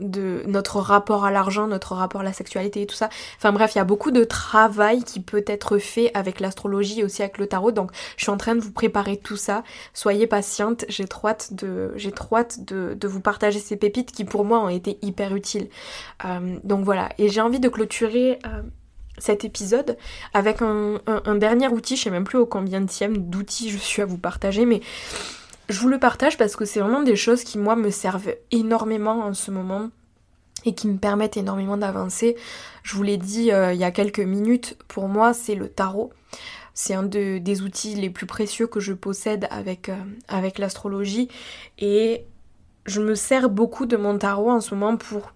de 0.00 0.42
notre 0.46 0.78
rapport 0.80 1.24
à 1.24 1.30
l'argent, 1.30 1.66
notre 1.66 1.94
rapport 1.94 2.22
à 2.22 2.24
la 2.24 2.32
sexualité 2.32 2.82
et 2.82 2.86
tout 2.86 2.94
ça. 2.94 3.08
Enfin 3.36 3.52
bref, 3.52 3.74
il 3.74 3.78
y 3.78 3.80
a 3.80 3.84
beaucoup 3.84 4.10
de 4.10 4.24
travail 4.24 5.04
qui 5.04 5.20
peut 5.20 5.44
être 5.46 5.78
fait 5.78 6.10
avec 6.14 6.40
l'astrologie 6.40 7.00
et 7.00 7.04
aussi 7.04 7.22
avec 7.22 7.38
le 7.38 7.46
tarot. 7.46 7.72
Donc 7.72 7.90
je 8.16 8.24
suis 8.24 8.32
en 8.32 8.36
train 8.36 8.54
de 8.54 8.60
vous 8.60 8.72
préparer 8.72 9.16
tout 9.16 9.36
ça. 9.36 9.62
Soyez 9.94 10.26
patiente, 10.26 10.84
j'ai 10.88 11.06
trop 11.06 11.28
hâte 11.28 11.54
de 11.54 11.92
j'ai 11.96 12.12
trop 12.12 12.36
hâte 12.36 12.64
de, 12.64 12.94
de, 12.98 13.08
vous 13.08 13.20
partager 13.20 13.58
ces 13.58 13.76
pépites 13.76 14.12
qui 14.12 14.24
pour 14.24 14.44
moi 14.44 14.60
ont 14.60 14.68
été 14.68 14.98
hyper 15.02 15.34
utiles. 15.34 15.68
Euh, 16.24 16.58
donc 16.64 16.84
voilà, 16.84 17.10
et 17.18 17.28
j'ai 17.28 17.40
envie 17.40 17.60
de 17.60 17.68
clôturer 17.68 18.38
cet 19.22 19.44
épisode 19.44 19.96
avec 20.34 20.62
un, 20.62 20.98
dernier 21.36 21.68
outil, 21.68 21.96
je 21.96 22.02
sais 22.02 22.10
même 22.10 22.24
plus 22.24 22.38
au 22.38 22.46
combien 22.46 22.80
de 22.80 23.16
d'outils 23.16 23.70
je 23.70 23.78
suis 23.78 24.02
à 24.02 24.06
vous 24.06 24.18
partager, 24.18 24.66
mais 24.66 24.80
je 25.68 25.78
vous 25.80 25.88
le 25.88 25.98
partage 25.98 26.36
parce 26.36 26.56
que 26.56 26.64
c'est 26.64 26.80
vraiment 26.80 27.02
des 27.02 27.16
choses 27.16 27.44
qui 27.44 27.58
moi 27.58 27.76
me 27.76 27.90
servent 27.90 28.34
énormément 28.50 29.24
en 29.24 29.32
ce 29.32 29.50
moment 29.50 29.90
et 30.64 30.74
qui 30.74 30.88
me 30.88 30.98
permettent 30.98 31.36
énormément 31.36 31.76
d'avancer. 31.76 32.36
Je 32.82 32.96
vous 32.96 33.02
l'ai 33.02 33.16
dit 33.16 33.52
euh, 33.52 33.72
il 33.72 33.80
y 33.80 33.84
a 33.84 33.92
quelques 33.92 34.20
minutes, 34.20 34.76
pour 34.88 35.08
moi 35.08 35.32
c'est 35.34 35.54
le 35.54 35.68
tarot. 35.68 36.12
C'est 36.74 36.94
un 36.94 37.02
des 37.02 37.62
outils 37.62 37.94
les 37.94 38.10
plus 38.10 38.26
précieux 38.26 38.66
que 38.66 38.80
je 38.80 38.94
possède 38.94 39.46
avec, 39.50 39.88
euh, 39.88 39.96
avec 40.26 40.58
l'astrologie 40.58 41.28
et 41.78 42.24
je 42.86 43.00
me 43.00 43.14
sers 43.14 43.50
beaucoup 43.50 43.86
de 43.86 43.96
mon 43.96 44.18
tarot 44.18 44.50
en 44.50 44.60
ce 44.60 44.74
moment 44.74 44.96
pour 44.96 45.32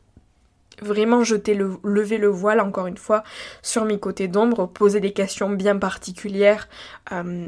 vraiment 0.83 1.25
jeter 1.25 1.55
le, 1.55 1.77
lever 1.85 2.19
le 2.19 2.29
voile 2.29 2.61
encore 2.61 2.87
une 2.87 2.97
fois 2.97 3.23
sur 3.62 3.85
mes 3.85 3.99
côtés 3.99 4.29
d'ombre, 4.29 4.67
poser 4.67 5.01
des 5.01 5.12
questions 5.12 5.51
bien 5.51 5.77
particulières. 5.79 6.69
Euh, 7.12 7.47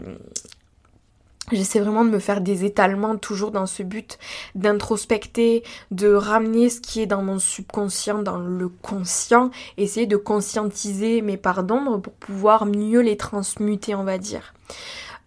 j'essaie 1.53 1.81
vraiment 1.81 2.05
de 2.05 2.11
me 2.11 2.19
faire 2.19 2.41
des 2.41 2.65
étalements 2.65 3.17
toujours 3.17 3.51
dans 3.51 3.67
ce 3.67 3.83
but 3.83 4.19
d'introspecter, 4.55 5.63
de 5.91 6.13
ramener 6.13 6.69
ce 6.69 6.81
qui 6.81 7.01
est 7.01 7.07
dans 7.07 7.23
mon 7.23 7.39
subconscient, 7.39 8.23
dans 8.23 8.39
le 8.39 8.69
conscient, 8.69 9.51
essayer 9.77 10.07
de 10.07 10.17
conscientiser 10.17 11.23
mes 11.23 11.37
parts 11.37 11.65
d'ombre 11.65 11.99
pour 11.99 12.13
pouvoir 12.15 12.67
mieux 12.67 13.01
les 13.01 13.17
transmuter, 13.17 13.95
on 13.95 14.05
va 14.05 14.19
dire. 14.19 14.55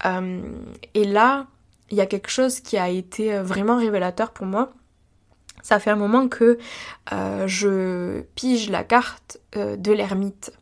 Euh, 0.05 0.41
et 0.93 1.05
là, 1.05 1.47
il 1.91 1.97
y 1.97 2.01
a 2.01 2.05
quelque 2.05 2.29
chose 2.29 2.59
qui 2.59 2.77
a 2.77 2.89
été 2.89 3.37
vraiment 3.39 3.77
révélateur 3.77 4.31
pour 4.31 4.45
moi 4.45 4.71
ça 5.61 5.79
fait 5.79 5.89
un 5.89 5.95
moment 5.95 6.27
que 6.27 6.57
euh, 7.13 7.47
je 7.47 8.21
pige 8.35 8.69
la 8.69 8.83
carte 8.83 9.39
euh, 9.55 9.75
de 9.75 9.91
l'ermite. 9.91 10.53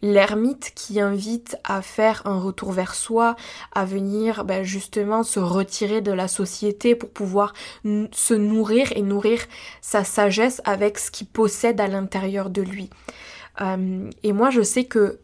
L'ermite 0.00 0.72
qui 0.76 1.00
invite 1.00 1.56
à 1.64 1.82
faire 1.82 2.22
un 2.24 2.38
retour 2.38 2.70
vers 2.70 2.94
soi, 2.94 3.34
à 3.74 3.84
venir 3.84 4.44
ben, 4.44 4.62
justement 4.62 5.24
se 5.24 5.40
retirer 5.40 6.00
de 6.00 6.12
la 6.12 6.28
société 6.28 6.94
pour 6.94 7.10
pouvoir 7.10 7.52
se 7.84 8.34
nourrir 8.34 8.92
et 8.94 9.02
nourrir 9.02 9.40
sa 9.80 10.04
sagesse 10.04 10.62
avec 10.64 10.98
ce 10.98 11.10
qu'il 11.10 11.26
possède 11.26 11.80
à 11.80 11.88
l'intérieur 11.88 12.48
de 12.48 12.62
lui. 12.62 12.90
Euh, 13.60 14.08
et 14.22 14.32
moi, 14.32 14.50
je 14.50 14.62
sais 14.62 14.84
que 14.84 15.18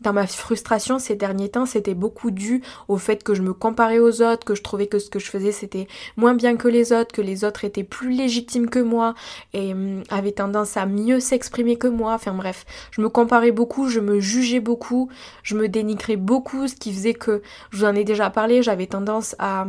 dans 0.00 0.12
ma 0.12 0.26
frustration 0.26 0.98
ces 0.98 1.16
derniers 1.16 1.48
temps, 1.48 1.66
c'était 1.66 1.94
beaucoup 1.94 2.30
dû 2.30 2.62
au 2.88 2.96
fait 2.96 3.22
que 3.24 3.34
je 3.34 3.42
me 3.42 3.52
comparais 3.52 3.98
aux 3.98 4.22
autres, 4.22 4.44
que 4.44 4.54
je 4.54 4.62
trouvais 4.62 4.86
que 4.86 4.98
ce 4.98 5.10
que 5.10 5.18
je 5.18 5.30
faisais 5.30 5.52
c'était 5.52 5.88
moins 6.16 6.34
bien 6.34 6.56
que 6.56 6.68
les 6.68 6.92
autres, 6.92 7.12
que 7.12 7.22
les 7.22 7.44
autres 7.44 7.64
étaient 7.64 7.84
plus 7.84 8.10
légitimes 8.10 8.70
que 8.70 8.78
moi 8.78 9.14
et 9.52 9.72
hum, 9.72 10.02
avaient 10.10 10.32
tendance 10.32 10.76
à 10.76 10.86
mieux 10.86 11.20
s'exprimer 11.20 11.76
que 11.76 11.88
moi. 11.88 12.14
Enfin 12.14 12.32
bref, 12.32 12.64
je 12.90 13.00
me 13.00 13.08
comparais 13.08 13.52
beaucoup, 13.52 13.88
je 13.88 14.00
me 14.00 14.20
jugeais 14.20 14.60
beaucoup, 14.60 15.08
je 15.42 15.56
me 15.56 15.68
dénigrais 15.68 16.16
beaucoup, 16.16 16.68
ce 16.68 16.74
qui 16.74 16.92
faisait 16.92 17.14
que, 17.14 17.42
je 17.70 17.78
vous 17.78 17.84
en 17.84 17.94
ai 17.94 18.04
déjà 18.04 18.30
parlé, 18.30 18.62
j'avais 18.62 18.86
tendance 18.86 19.34
à 19.38 19.66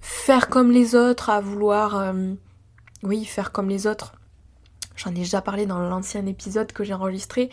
faire 0.00 0.48
comme 0.48 0.70
les 0.70 0.94
autres, 0.94 1.30
à 1.30 1.40
vouloir, 1.40 1.96
hum, 1.96 2.36
oui, 3.02 3.24
faire 3.24 3.52
comme 3.52 3.68
les 3.68 3.86
autres. 3.86 4.12
J'en 4.96 5.10
ai 5.10 5.14
déjà 5.14 5.42
parlé 5.42 5.66
dans 5.66 5.78
l'ancien 5.78 6.24
épisode 6.26 6.72
que 6.72 6.82
j'ai 6.82 6.94
enregistré. 6.94 7.50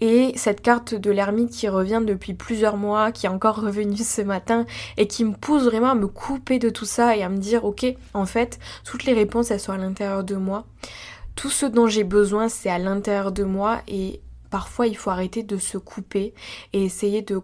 Et 0.00 0.32
cette 0.36 0.60
carte 0.60 0.94
de 0.94 1.10
l'ermite 1.10 1.50
qui 1.50 1.68
revient 1.68 2.02
depuis 2.04 2.34
plusieurs 2.34 2.76
mois, 2.76 3.12
qui 3.12 3.26
est 3.26 3.30
encore 3.30 3.60
revenue 3.60 3.96
ce 3.96 4.22
matin 4.22 4.66
et 4.96 5.06
qui 5.06 5.24
me 5.24 5.34
pousse 5.34 5.64
vraiment 5.64 5.90
à 5.90 5.94
me 5.94 6.06
couper 6.06 6.58
de 6.58 6.70
tout 6.70 6.84
ça 6.84 7.16
et 7.16 7.22
à 7.22 7.28
me 7.28 7.38
dire 7.38 7.64
ok, 7.64 7.86
en 8.14 8.26
fait, 8.26 8.58
toutes 8.84 9.04
les 9.04 9.12
réponses 9.12 9.50
elles 9.50 9.60
sont 9.60 9.72
à 9.72 9.78
l'intérieur 9.78 10.24
de 10.24 10.36
moi. 10.36 10.66
Tout 11.36 11.50
ce 11.50 11.66
dont 11.66 11.86
j'ai 11.86 12.04
besoin 12.04 12.48
c'est 12.48 12.70
à 12.70 12.78
l'intérieur 12.78 13.32
de 13.32 13.44
moi 13.44 13.82
et 13.88 14.20
parfois 14.50 14.86
il 14.86 14.96
faut 14.96 15.10
arrêter 15.10 15.42
de 15.42 15.56
se 15.56 15.78
couper 15.78 16.32
et 16.72 16.84
essayer 16.84 17.22
de 17.22 17.42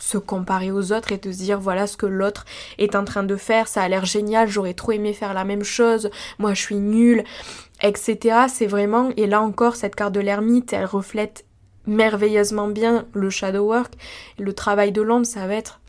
se 0.00 0.18
comparer 0.18 0.70
aux 0.70 0.92
autres 0.92 1.12
et 1.12 1.18
de 1.18 1.30
se 1.32 1.38
dire 1.38 1.58
voilà 1.58 1.86
ce 1.86 1.96
que 1.96 2.06
l'autre 2.06 2.44
est 2.78 2.94
en 2.94 3.04
train 3.04 3.22
de 3.22 3.36
faire, 3.36 3.68
ça 3.68 3.82
a 3.82 3.88
l'air 3.88 4.04
génial, 4.04 4.48
j'aurais 4.48 4.74
trop 4.74 4.92
aimé 4.92 5.12
faire 5.12 5.34
la 5.34 5.44
même 5.44 5.64
chose, 5.64 6.10
moi 6.38 6.54
je 6.54 6.62
suis 6.62 6.76
nulle, 6.76 7.24
etc. 7.82 8.46
C'est 8.48 8.66
vraiment, 8.66 9.10
et 9.16 9.26
là 9.26 9.40
encore, 9.40 9.76
cette 9.76 9.94
carte 9.94 10.12
de 10.12 10.20
l'ermite, 10.20 10.72
elle 10.72 10.84
reflète 10.84 11.44
merveilleusement 11.88 12.68
bien 12.68 13.06
le 13.12 13.30
shadow 13.30 13.64
work, 13.64 13.94
le 14.38 14.52
travail 14.52 14.92
de 14.92 15.02
l'ombre, 15.02 15.26
ça 15.26 15.46
va 15.46 15.54
être 15.54 15.80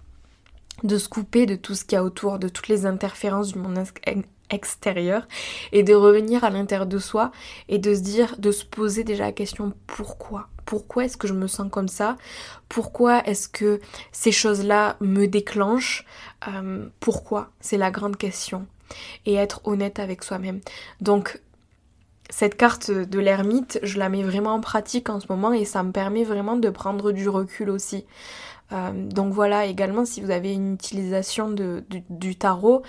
de 0.83 0.97
se 0.97 1.09
couper 1.09 1.45
de 1.45 1.55
tout 1.55 1.75
ce 1.75 1.83
qu'il 1.83 1.93
y 1.93 1.99
a 1.99 2.03
autour, 2.03 2.39
de 2.39 2.47
toutes 2.47 2.69
les 2.69 2.85
interférences 2.85 3.53
du 3.53 3.59
monde 3.59 3.77
extérieur 4.49 5.27
et 5.71 5.83
de 5.83 5.93
revenir 5.93 6.43
à 6.43 6.49
l'intérieur 6.49 6.87
de 6.87 6.97
soi 6.97 7.31
et 7.67 7.77
de 7.77 7.93
se 7.93 7.99
dire, 7.99 8.35
de 8.39 8.51
se 8.51 8.65
poser 8.65 9.03
déjà 9.03 9.25
la 9.25 9.31
question 9.31 9.73
pourquoi? 9.87 10.47
Pourquoi 10.65 11.05
est-ce 11.05 11.17
que 11.17 11.27
je 11.27 11.33
me 11.33 11.47
sens 11.47 11.69
comme 11.71 11.87
ça? 11.87 12.17
Pourquoi 12.67 13.23
est-ce 13.25 13.49
que 13.49 13.79
ces 14.11 14.31
choses-là 14.31 14.97
me 15.01 15.25
déclenchent? 15.27 16.05
Euh, 16.47 16.87
Pourquoi? 16.99 17.49
C'est 17.59 17.77
la 17.77 17.91
grande 17.91 18.17
question. 18.17 18.65
Et 19.25 19.35
être 19.35 19.61
honnête 19.65 19.99
avec 19.99 20.23
soi-même. 20.23 20.61
Donc 21.01 21.39
cette 22.29 22.55
carte 22.55 22.91
de 22.91 23.19
l'ermite, 23.19 23.79
je 23.83 23.97
la 23.97 24.09
mets 24.09 24.23
vraiment 24.23 24.53
en 24.53 24.61
pratique 24.61 25.09
en 25.09 25.19
ce 25.19 25.25
moment 25.29 25.51
et 25.51 25.65
ça 25.65 25.83
me 25.83 25.91
permet 25.91 26.23
vraiment 26.23 26.55
de 26.57 26.69
prendre 26.69 27.11
du 27.11 27.27
recul 27.27 27.69
aussi. 27.69 28.05
Euh, 28.71 28.91
donc 28.93 29.33
voilà, 29.33 29.65
également 29.65 30.05
si 30.05 30.21
vous 30.21 30.29
avez 30.29 30.53
une 30.53 30.75
utilisation 30.75 31.49
du 31.49 32.35
tarot, 32.35 32.83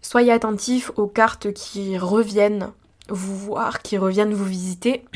soyez 0.00 0.32
attentif 0.32 0.90
aux 0.96 1.06
cartes 1.06 1.52
qui 1.52 1.98
reviennent 1.98 2.72
vous 3.08 3.36
voir, 3.36 3.82
qui 3.82 3.98
reviennent 3.98 4.34
vous 4.34 4.44
visiter. 4.44 5.04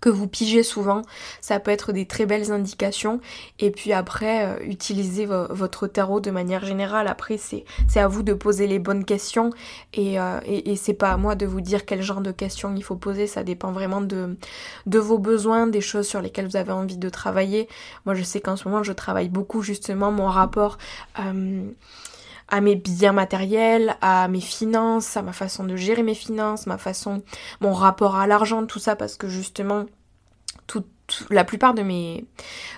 que 0.00 0.08
vous 0.08 0.26
pigez 0.26 0.62
souvent, 0.62 1.02
ça 1.40 1.60
peut 1.60 1.70
être 1.70 1.92
des 1.92 2.06
très 2.06 2.26
belles 2.26 2.52
indications. 2.52 3.20
Et 3.58 3.70
puis 3.70 3.92
après, 3.92 4.46
euh, 4.46 4.58
utilisez 4.64 5.26
votre 5.26 5.86
tarot 5.86 6.20
de 6.20 6.30
manière 6.30 6.64
générale. 6.64 7.06
Après, 7.08 7.36
c'est 7.36 7.64
à 7.96 8.08
vous 8.08 8.22
de 8.22 8.32
poser 8.32 8.66
les 8.66 8.78
bonnes 8.78 9.04
questions 9.04 9.50
euh, 9.98 10.40
et, 10.46 10.70
et, 10.70 10.76
c'est 10.76 10.94
pas 10.94 11.10
à 11.10 11.16
moi 11.16 11.34
de 11.34 11.46
vous 11.46 11.60
dire 11.60 11.84
quel 11.84 12.02
genre 12.02 12.20
de 12.20 12.30
questions 12.30 12.74
il 12.76 12.82
faut 12.82 12.96
poser. 12.96 13.26
Ça 13.26 13.44
dépend 13.44 13.72
vraiment 13.72 14.00
de, 14.00 14.36
de 14.86 14.98
vos 14.98 15.18
besoins, 15.18 15.66
des 15.66 15.80
choses 15.80 16.06
sur 16.06 16.20
lesquelles 16.20 16.46
vous 16.46 16.56
avez 16.56 16.72
envie 16.72 16.96
de 16.98 17.08
travailler. 17.08 17.68
Moi, 18.06 18.14
je 18.14 18.22
sais 18.22 18.40
qu'en 18.40 18.56
ce 18.56 18.68
moment, 18.68 18.82
je 18.82 18.92
travaille 18.92 19.28
beaucoup 19.28 19.62
justement 19.62 20.10
mon 20.10 20.26
rapport. 20.26 20.78
Euh, 21.18 21.62
à 22.50 22.60
mes 22.60 22.76
biens 22.76 23.12
matériels, 23.12 23.96
à 24.00 24.28
mes 24.28 24.40
finances, 24.40 25.16
à 25.16 25.22
ma 25.22 25.32
façon 25.32 25.64
de 25.64 25.76
gérer 25.76 26.02
mes 26.02 26.14
finances, 26.14 26.66
ma 26.66 26.78
façon, 26.78 27.22
mon 27.60 27.72
rapport 27.72 28.16
à 28.16 28.26
l'argent, 28.26 28.66
tout 28.66 28.78
ça 28.78 28.96
parce 28.96 29.16
que 29.16 29.28
justement, 29.28 29.86
tout, 30.66 30.84
la 31.30 31.44
plupart 31.44 31.74
de 31.74 31.82
mes, 31.82 32.24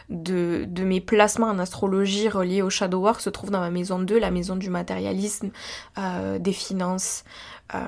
de, 0.09 0.65
de, 0.67 0.85
mes 0.85 1.01
placements 1.01 1.49
en 1.49 1.59
astrologie 1.59 2.29
reliés 2.29 2.63
au 2.63 2.71
shadow 2.71 3.01
work 3.01 3.21
se 3.21 3.31
trouvent 3.31 3.51
dans 3.51 3.61
ma 3.61 3.71
maison 3.71 3.99
2, 3.99 4.19
la 4.19 4.31
maison 4.31 4.57
du 4.57 4.71
matérialisme, 4.71 5.51
euh, 5.99 6.39
des 6.39 6.53
finances, 6.53 7.25
euh, 7.75 7.79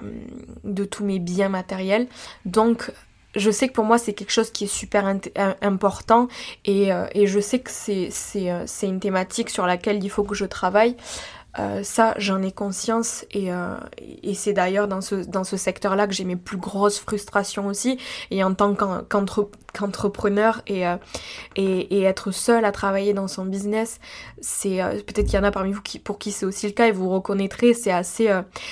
de 0.64 0.84
tous 0.84 1.04
mes 1.04 1.18
biens 1.18 1.48
matériels. 1.48 2.08
Donc 2.44 2.92
je 3.36 3.50
sais 3.50 3.68
que 3.68 3.72
pour 3.72 3.84
moi 3.84 3.98
c'est 3.98 4.12
quelque 4.12 4.30
chose 4.30 4.50
qui 4.50 4.64
est 4.64 4.68
super 4.68 5.12
important 5.60 6.28
et, 6.64 6.92
euh, 6.92 7.06
et 7.14 7.26
je 7.26 7.40
sais 7.40 7.58
que 7.60 7.70
c'est 7.70 8.86
une 8.86 9.00
thématique 9.00 9.50
sur 9.50 9.66
laquelle 9.66 10.02
il 10.02 10.10
faut 10.10 10.24
que 10.24 10.34
je 10.34 10.44
travaille. 10.44 10.96
Euh, 11.58 11.82
ça, 11.84 12.14
j'en 12.18 12.42
ai 12.42 12.50
conscience 12.50 13.24
et, 13.30 13.52
euh, 13.52 13.76
et 14.22 14.34
c'est 14.34 14.52
d'ailleurs 14.52 14.88
dans 14.88 15.00
ce, 15.00 15.14
dans 15.14 15.44
ce 15.44 15.56
secteur-là 15.56 16.08
que 16.08 16.12
j'ai 16.12 16.24
mes 16.24 16.36
plus 16.36 16.56
grosses 16.56 16.98
frustrations 16.98 17.66
aussi. 17.66 17.98
Et 18.30 18.42
en 18.42 18.54
tant 18.54 18.74
qu'entrepreneur 18.74 20.62
et, 20.66 20.86
euh, 20.86 20.96
et, 21.54 21.98
et, 21.98 22.02
être 22.02 22.32
seul 22.32 22.64
à 22.64 22.72
travailler 22.72 23.14
dans 23.14 23.28
son 23.28 23.44
business, 23.44 24.00
c'est 24.40 24.78
peut-être 25.06 25.26
qu'il 25.26 25.34
y 25.34 25.38
en 25.38 25.44
a 25.44 25.52
parmi 25.52 25.72
vous 25.72 25.82
qui, 25.82 25.98
pour 25.98 26.18
qui 26.18 26.32
c'est 26.32 26.46
aussi 26.46 26.66
le 26.66 26.72
cas 26.72 26.88
et 26.88 26.92
vous 26.92 27.08
reconnaîtrez, 27.08 27.72
c'est 27.72 27.92
assez, 27.92 28.30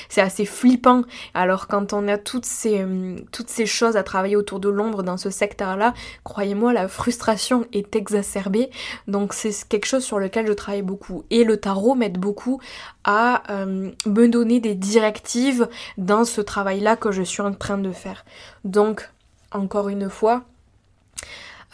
c'est 0.08 0.20
assez 0.20 0.44
flippant. 0.44 1.02
Alors 1.34 1.68
quand 1.68 1.92
on 1.92 2.08
a 2.08 2.18
toutes 2.18 2.46
ces, 2.46 2.84
toutes 3.30 3.48
ces 3.48 3.66
choses 3.66 3.96
à 3.96 4.02
travailler 4.02 4.36
autour 4.36 4.60
de 4.60 4.68
l'ombre 4.68 5.02
dans 5.02 5.16
ce 5.16 5.30
secteur-là, 5.30 5.94
croyez-moi, 6.24 6.72
la 6.72 6.88
frustration 6.88 7.66
est 7.72 7.94
exacerbée. 7.96 8.70
Donc 9.06 9.34
c'est 9.34 9.52
quelque 9.68 9.86
chose 9.86 10.04
sur 10.04 10.18
lequel 10.18 10.46
je 10.46 10.52
travaille 10.52 10.82
beaucoup. 10.82 11.24
Et 11.30 11.44
le 11.44 11.56
tarot 11.58 11.94
m'aide 11.94 12.18
beaucoup 12.18 12.60
à 13.04 13.42
euh, 13.50 13.90
me 14.06 14.28
donner 14.28 14.60
des 14.60 14.74
directives 14.74 15.68
dans 15.98 16.24
ce 16.24 16.40
travail-là 16.40 16.96
que 16.96 17.12
je 17.12 17.22
suis 17.22 17.42
en 17.42 17.52
train 17.52 17.78
de 17.78 17.92
faire. 17.92 18.24
Donc, 18.64 19.10
encore 19.50 19.88
une 19.88 20.08
fois, 20.08 20.44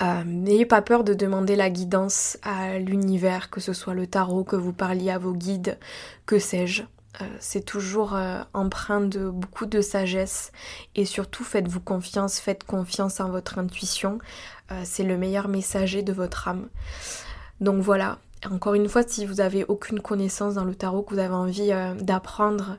euh, 0.00 0.24
n'ayez 0.24 0.66
pas 0.66 0.82
peur 0.82 1.04
de 1.04 1.14
demander 1.14 1.56
la 1.56 1.70
guidance 1.70 2.38
à 2.42 2.78
l'univers, 2.78 3.50
que 3.50 3.60
ce 3.60 3.72
soit 3.72 3.94
le 3.94 4.06
tarot, 4.06 4.44
que 4.44 4.56
vous 4.56 4.72
parliez 4.72 5.10
à 5.10 5.18
vos 5.18 5.32
guides, 5.32 5.78
que 6.26 6.38
sais-je. 6.38 6.82
Euh, 7.20 7.24
c'est 7.40 7.64
toujours 7.64 8.16
empreint 8.52 9.00
de 9.00 9.28
beaucoup 9.28 9.66
de 9.66 9.80
sagesse 9.80 10.52
et 10.94 11.04
surtout 11.04 11.42
faites-vous 11.42 11.80
confiance, 11.80 12.38
faites 12.38 12.64
confiance 12.64 13.18
en 13.18 13.30
votre 13.30 13.58
intuition. 13.58 14.18
c'est 14.84 15.02
le 15.02 15.16
meilleur 15.16 15.48
messager 15.48 16.02
de 16.02 16.12
votre 16.12 16.46
âme. 16.46 16.68
Donc 17.60 17.82
voilà, 17.82 18.18
encore 18.50 18.74
une 18.74 18.88
fois, 18.88 19.02
si 19.06 19.26
vous 19.26 19.40
avez 19.40 19.64
aucune 19.64 20.00
connaissance 20.00 20.54
dans 20.54 20.64
le 20.64 20.74
tarot, 20.74 21.02
que 21.02 21.14
vous 21.14 21.20
avez 21.20 21.34
envie 21.34 21.72
euh, 21.72 21.94
d'apprendre, 21.94 22.78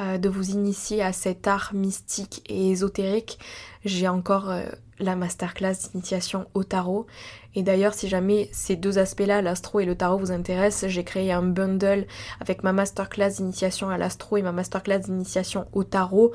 euh, 0.00 0.18
de 0.18 0.28
vous 0.28 0.50
initier 0.50 1.02
à 1.02 1.12
cet 1.12 1.46
art 1.46 1.70
mystique 1.72 2.42
et 2.46 2.70
ésotérique, 2.70 3.38
j'ai 3.84 4.08
encore 4.08 4.50
euh, 4.50 4.64
la 4.98 5.16
masterclass 5.16 5.74
d'initiation 5.92 6.46
au 6.54 6.64
tarot. 6.64 7.06
Et 7.54 7.62
d'ailleurs, 7.62 7.94
si 7.94 8.08
jamais 8.08 8.48
ces 8.52 8.74
deux 8.74 8.98
aspects-là, 8.98 9.42
l'astro 9.42 9.80
et 9.80 9.84
le 9.84 9.94
tarot, 9.94 10.18
vous 10.18 10.32
intéressent, 10.32 10.90
j'ai 10.90 11.04
créé 11.04 11.32
un 11.32 11.42
bundle 11.42 12.06
avec 12.40 12.64
ma 12.64 12.72
masterclass 12.72 13.36
d'initiation 13.36 13.88
à 13.88 13.98
l'astro 13.98 14.36
et 14.36 14.42
ma 14.42 14.50
masterclass 14.50 14.98
d'initiation 14.98 15.66
au 15.72 15.84
tarot, 15.84 16.32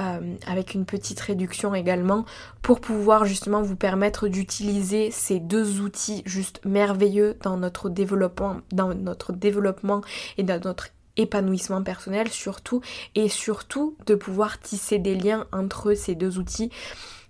euh, 0.00 0.36
avec 0.46 0.74
une 0.74 0.84
petite 0.84 1.18
réduction 1.20 1.74
également, 1.74 2.24
pour 2.62 2.80
pouvoir 2.80 3.24
justement 3.24 3.62
vous 3.62 3.76
permettre 3.76 4.28
d'utiliser 4.28 5.10
ces 5.10 5.40
deux 5.40 5.80
outils 5.80 6.22
juste 6.26 6.60
merveilleux 6.64 7.36
dans 7.42 7.56
notre 7.56 7.88
développement, 7.88 8.58
dans 8.70 8.94
notre 8.94 9.32
développement 9.32 10.02
et 10.38 10.44
dans 10.44 10.60
notre 10.62 10.90
épanouissement 11.20 11.82
personnel 11.82 12.28
surtout, 12.28 12.80
et 13.14 13.28
surtout 13.28 13.96
de 14.06 14.14
pouvoir 14.14 14.58
tisser 14.58 14.98
des 14.98 15.14
liens 15.14 15.46
entre 15.52 15.94
ces 15.94 16.14
deux 16.14 16.38
outils 16.38 16.70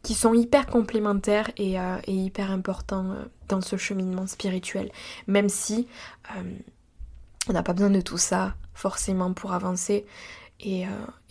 qui 0.03 0.15
sont 0.15 0.33
hyper 0.33 0.67
complémentaires 0.67 1.51
et, 1.57 1.79
euh, 1.79 1.99
hyper 2.07 2.51
importants 2.51 3.11
euh, 3.11 3.25
dans 3.49 3.61
ce 3.61 3.77
cheminement 3.77 4.27
spirituel. 4.27 4.91
Même 5.27 5.49
si 5.49 5.89
euh, 6.37 6.43
on 7.49 7.53
n'a 7.53 7.63
pas 7.63 7.73
besoin 7.73 7.91
de 7.91 8.01
tout 8.01 8.19
ça 8.19 8.55
forcément 8.75 9.33
pour 9.35 9.53
avancer. 9.53 10.07
Et, 10.63 10.85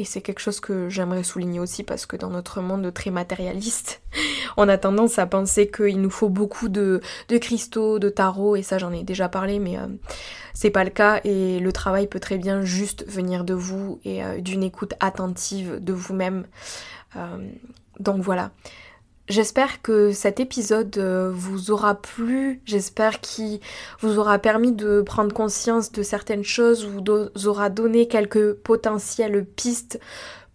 c'est 0.03 0.21
quelque 0.21 0.39
chose 0.39 0.59
que 0.59 0.89
j'aimerais 0.89 1.23
souligner 1.23 1.59
aussi 1.59 1.83
parce 1.83 2.05
que 2.05 2.15
dans 2.15 2.29
notre 2.29 2.61
monde 2.61 2.91
très 2.93 3.11
matérialiste, 3.11 4.01
on 4.57 4.67
a 4.67 4.77
tendance 4.77 5.19
à 5.19 5.27
penser 5.27 5.69
qu'il 5.69 6.01
nous 6.01 6.09
faut 6.09 6.29
beaucoup 6.29 6.67
de, 6.67 7.01
cristaux, 7.39 7.99
de 7.99 8.09
tarot, 8.09 8.55
et 8.55 8.63
ça 8.63 8.77
j'en 8.77 8.91
ai 8.91 9.03
déjà 9.03 9.29
parlé, 9.29 9.59
mais 9.59 9.77
c'est 10.53 10.71
pas 10.71 10.83
le 10.83 10.89
cas 10.89 11.21
et 11.23 11.59
le 11.59 11.71
travail 11.71 12.07
peut 12.07 12.19
très 12.19 12.37
bien 12.37 12.63
juste 12.63 13.05
venir 13.07 13.43
de 13.43 13.53
vous 13.53 13.99
et 14.03 14.21
d'une 14.41 14.63
écoute 14.63 14.93
attentive 14.99 15.77
de 15.79 15.93
vous-même. 15.93 16.45
Donc 17.99 18.21
voilà. 18.21 18.51
J'espère 19.29 19.83
que 19.83 20.11
cet 20.11 20.39
épisode 20.39 20.97
euh, 20.97 21.29
vous 21.31 21.69
aura 21.69 21.93
plu, 21.93 22.61
j'espère 22.65 23.21
qu'il 23.21 23.59
vous 23.99 24.17
aura 24.17 24.39
permis 24.39 24.71
de 24.71 25.03
prendre 25.03 25.31
conscience 25.31 25.91
de 25.91 26.01
certaines 26.01 26.43
choses, 26.43 26.87
vous 26.87 27.47
aura 27.47 27.69
donné 27.69 28.07
quelques 28.07 28.53
potentielles 28.53 29.45
pistes 29.45 29.99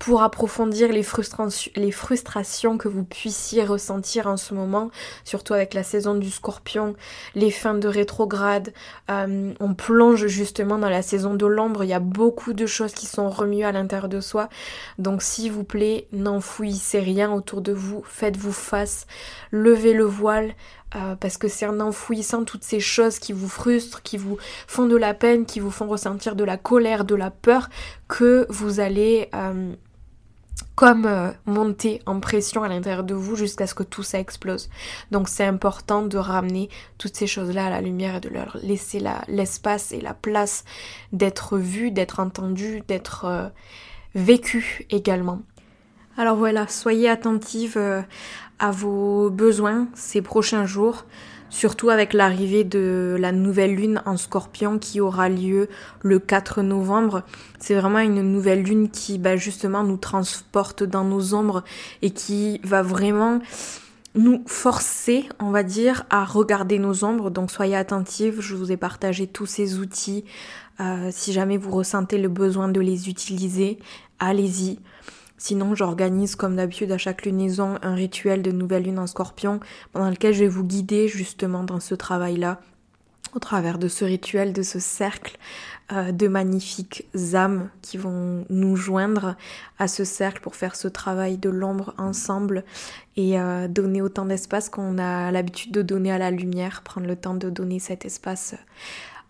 pour 0.05 0.23
approfondir 0.23 0.91
les, 0.93 1.03
frustrations 1.03 2.77
que 2.77 2.89
vous 2.89 3.05
puissiez 3.05 3.65
ressentir 3.65 4.27
en 4.27 4.37
ce 4.37 4.53
moment, 4.53 4.91
surtout 5.25 5.55
avec 5.55 5.73
la 5.73 5.83
saison 5.83 6.15
du 6.15 6.31
scorpion, 6.31 6.95
les 7.35 7.51
fins 7.51 7.73
de 7.73 7.89
rétrograde. 7.89 8.75
Euh, 9.11 9.55
on 9.61 9.73
plonge 9.73 10.27
justement 10.27 10.77
dans 10.77 10.91
la 10.91 11.01
saison 11.01 11.33
de 11.33 11.47
l'ombre, 11.47 11.85
il 11.85 11.89
y 11.89 11.95
a 11.95 12.01
beaucoup 12.01 12.53
de 12.53 12.67
choses 12.67 12.93
qui 12.93 13.07
sont 13.07 13.31
remuées 13.31 13.65
à 13.65 13.73
l'intérieur 13.73 14.11
de 14.11 14.21
soi. 14.21 14.51
Donc 14.99 15.23
s'il 15.23 15.51
vous 15.51 15.65
plaît, 15.65 16.07
n'enfouissez 16.13 17.01
rien 17.01 17.33
autour 17.33 17.63
de 17.63 17.73
vous, 17.73 18.03
faites-vous 18.07 18.53
face, 18.53 19.07
levez 19.53 19.95
le 19.95 20.05
voile, 20.05 20.53
euh, 20.97 21.17
parce 21.17 21.39
que 21.39 21.49
c'est 21.49 21.67
en 21.67 21.81
enfouissant 21.81 22.45
toutes 22.45 22.63
ces 22.63 22.79
choses 22.79 23.19
qui 23.19 23.33
vous 23.33 23.49
frustrent, 23.49 24.03
qui 24.03 24.19
vous 24.19 24.37
font 24.67 24.85
de 24.85 24.97
la 24.97 25.15
peine, 25.15 25.47
qui 25.47 25.61
vous 25.61 25.71
font 25.71 25.89
ressentir 25.89 26.37
de 26.37 26.45
la 26.45 26.59
colère, 26.59 27.07
de 27.07 27.15
la 27.15 27.31
peur, 27.31 27.71
que 28.07 28.47
vous 28.51 28.81
allez 28.81 29.31
euh, 29.35 29.73
comme 30.75 31.07
euh, 31.07 31.31
monter 31.47 32.01
en 32.07 32.21
pression 32.21 32.63
à 32.63 32.69
l'intérieur 32.69 33.05
de 33.05 33.15
vous 33.15 33.37
jusqu'à 33.37 33.67
ce 33.67 33.75
que 33.75 33.83
tout 33.83 34.03
ça 34.03 34.19
explose. 34.19 34.71
Donc 35.11 35.29
c'est 35.29 35.45
important 35.45 36.03
de 36.03 36.19
ramener 36.19 36.69
toutes 36.99 37.17
ces 37.17 37.27
choses-là 37.27 37.67
à 37.67 37.71
la 37.71 37.81
lumière 37.81 38.17
et 38.17 38.21
de 38.21 38.29
leur 38.29 38.57
laisser 38.63 39.03
l'espace 39.29 39.93
et 39.93 40.01
la 40.01 40.15
place 40.15 40.65
d'être 41.13 41.59
vu, 41.59 41.91
d'être 41.91 42.21
entendu, 42.21 42.83
d'être 42.89 43.25
euh, 43.25 43.49
vécu 44.15 44.87
également. 44.91 45.43
Alors 46.17 46.37
voilà, 46.37 46.69
soyez 46.69 47.09
attentive 47.09 47.77
euh, 47.77 48.03
à 48.59 48.71
vos 48.71 49.31
besoins 49.31 49.89
ces 49.95 50.23
prochains 50.23 50.67
jours 50.67 51.05
surtout 51.51 51.91
avec 51.91 52.13
l'arrivée 52.13 52.65
de 52.65 53.17
la 53.19 53.33
nouvelle 53.33 53.75
lune 53.75 54.03
en 54.07 54.17
scorpion 54.17 54.79
qui 54.79 55.01
aura 55.01 55.29
lieu 55.29 55.69
le 56.03 56.19
4 56.19 56.63
novembre. 56.63 57.23
C'est 57.59 57.75
vraiment 57.75 58.01
une 58.01 58.23
nouvelle 58.23 58.63
lune 58.63 58.91
qui 58.91 59.19
bah, 59.19 59.37
justement 59.37 59.85
nous 59.85 59.97
transporte 59.97 60.83
dans 60.83 61.05
nos 61.05 61.35
ombres 61.35 61.63
et 62.03 62.11
qui 62.11 62.61
va 62.65 62.83
vraiment 62.83 63.41
nous 64.15 64.43
forcer, 64.47 65.29
on 65.41 65.51
va 65.51 65.63
dire, 65.63 66.05
à 66.11 66.25
regarder 66.25 66.79
nos 66.79 67.05
ombres. 67.05 67.31
Donc 67.31 67.51
soyez 67.51 67.77
attentifs, 67.77 68.41
je 68.41 68.55
vous 68.55 68.71
ai 68.71 68.77
partagé 68.77 69.27
tous 69.27 69.47
ces 69.47 69.79
outils. 69.79 70.25
Euh, 70.81 71.09
si 71.13 71.33
jamais 71.33 71.57
vous 71.57 71.71
ressentez 71.71 72.19
le 72.19 72.29
besoin 72.29 72.69
de 72.69 72.81
les 72.81 73.09
utiliser, 73.09 73.79
allez-y. 74.19 74.79
Sinon, 75.37 75.75
j'organise 75.75 76.37
comme 76.37 76.57
d'habitude 76.57 76.93
à 76.93 76.99
chaque 76.99 77.25
lunaison 77.27 77.79
un 77.83 77.95
rituel 77.95 78.43
de 78.43 78.53
nouvelle 78.53 78.85
lune 78.85 78.99
en 78.99 79.07
scorpion 79.07 79.61
pendant 79.93 80.11
lequel 80.11 80.33
je 80.33 80.41
vais 80.41 80.49
vous 80.49 80.65
guider 80.65 81.09
justement 81.09 81.65
dans 81.65 81.81
ce 81.81 81.95
travail-là 81.95 82.61
au 83.35 83.39
travers 83.41 83.79
de 83.79 83.89
ce 83.89 84.05
rituel, 84.05 84.53
de 84.53 84.63
ce 84.63 84.79
cercle 84.79 85.39
euh, 85.93 86.13
de 86.13 86.29
magnifiques 86.29 87.07
âmes 87.35 87.69
qui 87.83 87.97
vont 87.97 88.47
nous 88.49 88.77
joindre 88.77 89.35
à 89.79 89.89
ce 89.89 90.05
cercle 90.05 90.41
pour 90.41 90.55
faire 90.57 90.77
ce 90.77 90.89
travail 90.89 91.37
de 91.37 91.51
l'ombre 91.51 91.95
ensemble 91.99 92.65
et 93.17 93.39
euh, 93.39 93.69
donner 93.69 94.03
autant 94.03 94.25
d'espace 94.25 94.69
qu'on 94.69 94.99
a 94.99 95.31
l'habitude 95.33 95.73
de 95.73 95.83
donner 95.83 96.13
à 96.13 96.19
la 96.19 96.31
lumière, 96.31 96.83
prendre 96.83 97.07
le 97.07 97.17
temps 97.17 97.35
de 97.35 97.51
donner 97.51 97.81
cet 97.81 98.05
espace 98.05 98.55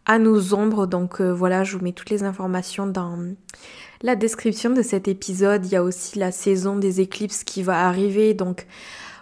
à 0.07 0.19
nos 0.19 0.55
ombres. 0.55 0.87
Donc 0.87 1.21
euh, 1.21 1.33
voilà, 1.33 1.65
je 1.65 1.77
vous 1.77 1.83
mets 1.83 1.93
toutes 1.93 2.11
les 2.11 2.25
informations 2.25 2.87
dans 2.87 3.19
la 4.05 4.15
description 4.17 4.71
de 4.71 4.83
cet 4.83 5.09
épisode. 5.09 5.67
Il 5.67 5.73
y 5.73 5.77
a 5.77 5.83
aussi 5.83 6.19
la 6.19 6.31
saison 6.31 6.77
des 6.77 7.01
éclipses 7.01 7.43
qui 7.43 7.63
va 7.63 7.89
arriver, 7.89 8.35
donc 8.35 8.67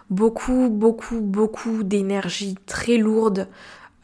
beaucoup, 0.09 0.69
beaucoup, 0.69 1.21
beaucoup 1.21 1.83
d'énergie 1.83 2.55
très 2.67 2.97
lourde. 2.97 3.47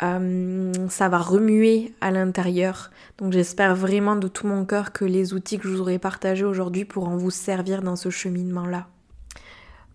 Euh, 0.02 0.72
ça 0.88 1.10
va 1.10 1.18
remuer 1.18 1.94
à 2.00 2.12
l'intérieur. 2.12 2.92
Donc 3.18 3.34
j'espère 3.34 3.76
vraiment 3.76 4.16
de 4.16 4.30
tout 4.30 4.48
mon 4.48 4.64
cœur 4.64 4.94
que 4.94 5.04
les 5.04 5.34
outils 5.34 5.60
que 5.60 5.68
je 5.68 5.74
vous 5.74 5.82
aurai 5.82 6.00
partagés 6.00 6.46
aujourd'hui 6.46 6.86
pourront 6.86 7.18
vous 7.18 7.30
servir 7.30 7.82
dans 7.82 7.98
ce 7.98 8.10
cheminement-là. 8.10 8.88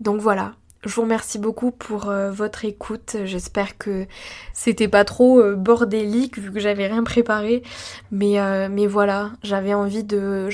Donc 0.00 0.20
voilà, 0.20 0.54
je 0.86 0.94
vous 0.94 1.02
remercie 1.02 1.38
beaucoup 1.38 1.70
pour 1.70 2.08
euh, 2.08 2.30
votre 2.30 2.64
écoute. 2.64 3.16
J'espère 3.24 3.78
que 3.78 4.06
c'était 4.52 4.88
pas 4.88 5.04
trop 5.04 5.40
euh, 5.40 5.54
bordélique 5.54 6.38
vu 6.38 6.52
que 6.52 6.60
j'avais 6.60 6.86
rien 6.86 7.02
préparé. 7.04 7.62
Mais, 8.10 8.40
euh, 8.40 8.68
voilà, 8.88 9.32
j'avais 9.42 9.74
envie 9.74 10.04
de 10.04 10.48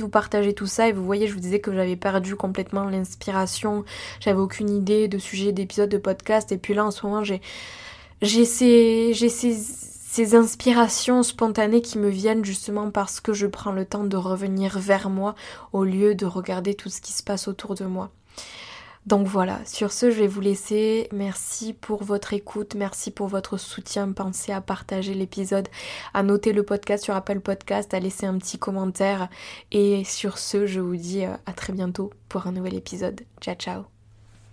vous 0.00 0.08
partager 0.08 0.52
tout 0.52 0.66
ça 0.66 0.88
et 0.88 0.92
vous 0.92 1.04
voyez, 1.04 1.28
je 1.28 1.34
vous 1.34 1.40
disais 1.40 1.60
que 1.60 1.72
j'avais 1.72 1.96
perdu 1.96 2.34
complètement 2.34 2.84
l'inspiration. 2.84 3.84
J'avais 4.20 4.40
aucune 4.40 4.70
idée 4.70 5.08
de 5.08 5.18
sujet 5.18 5.52
d'épisode 5.52 5.88
de 5.88 5.98
podcast 5.98 6.50
et 6.52 6.58
puis 6.58 6.74
là 6.74 6.84
en 6.84 6.90
ce 6.90 7.06
moment, 7.06 7.22
j'ai 7.22 7.40
j'ai 8.22 8.44
j'ai 9.12 9.28
ces 9.28 9.52
ces 9.52 10.34
inspirations 10.34 11.22
spontanées 11.22 11.82
qui 11.82 11.98
me 11.98 12.08
viennent 12.08 12.44
justement 12.44 12.90
parce 12.90 13.20
que 13.20 13.34
je 13.34 13.46
prends 13.46 13.72
le 13.72 13.84
temps 13.84 14.04
de 14.04 14.16
revenir 14.16 14.78
vers 14.78 15.10
moi 15.10 15.34
au 15.72 15.84
lieu 15.84 16.14
de 16.14 16.24
regarder 16.24 16.74
tout 16.74 16.88
ce 16.88 17.02
qui 17.02 17.12
se 17.12 17.22
passe 17.22 17.48
autour 17.48 17.74
de 17.74 17.84
moi. 17.84 18.10
Donc 19.06 19.28
voilà, 19.28 19.60
sur 19.64 19.92
ce, 19.92 20.10
je 20.10 20.18
vais 20.18 20.26
vous 20.26 20.40
laisser. 20.40 21.08
Merci 21.12 21.72
pour 21.72 22.02
votre 22.02 22.32
écoute, 22.32 22.74
merci 22.74 23.12
pour 23.12 23.28
votre 23.28 23.56
soutien. 23.56 24.10
Pensez 24.10 24.50
à 24.52 24.60
partager 24.60 25.14
l'épisode, 25.14 25.68
à 26.12 26.24
noter 26.24 26.52
le 26.52 26.64
podcast 26.64 27.04
sur 27.04 27.14
Apple 27.14 27.40
Podcast, 27.40 27.94
à 27.94 28.00
laisser 28.00 28.26
un 28.26 28.36
petit 28.38 28.58
commentaire. 28.58 29.28
Et 29.70 30.02
sur 30.04 30.38
ce, 30.38 30.66
je 30.66 30.80
vous 30.80 30.96
dis 30.96 31.24
euh, 31.24 31.34
à 31.46 31.52
très 31.52 31.72
bientôt 31.72 32.10
pour 32.28 32.48
un 32.48 32.52
nouvel 32.52 32.74
épisode. 32.74 33.20
Ciao 33.40 33.54
ciao 33.54 33.95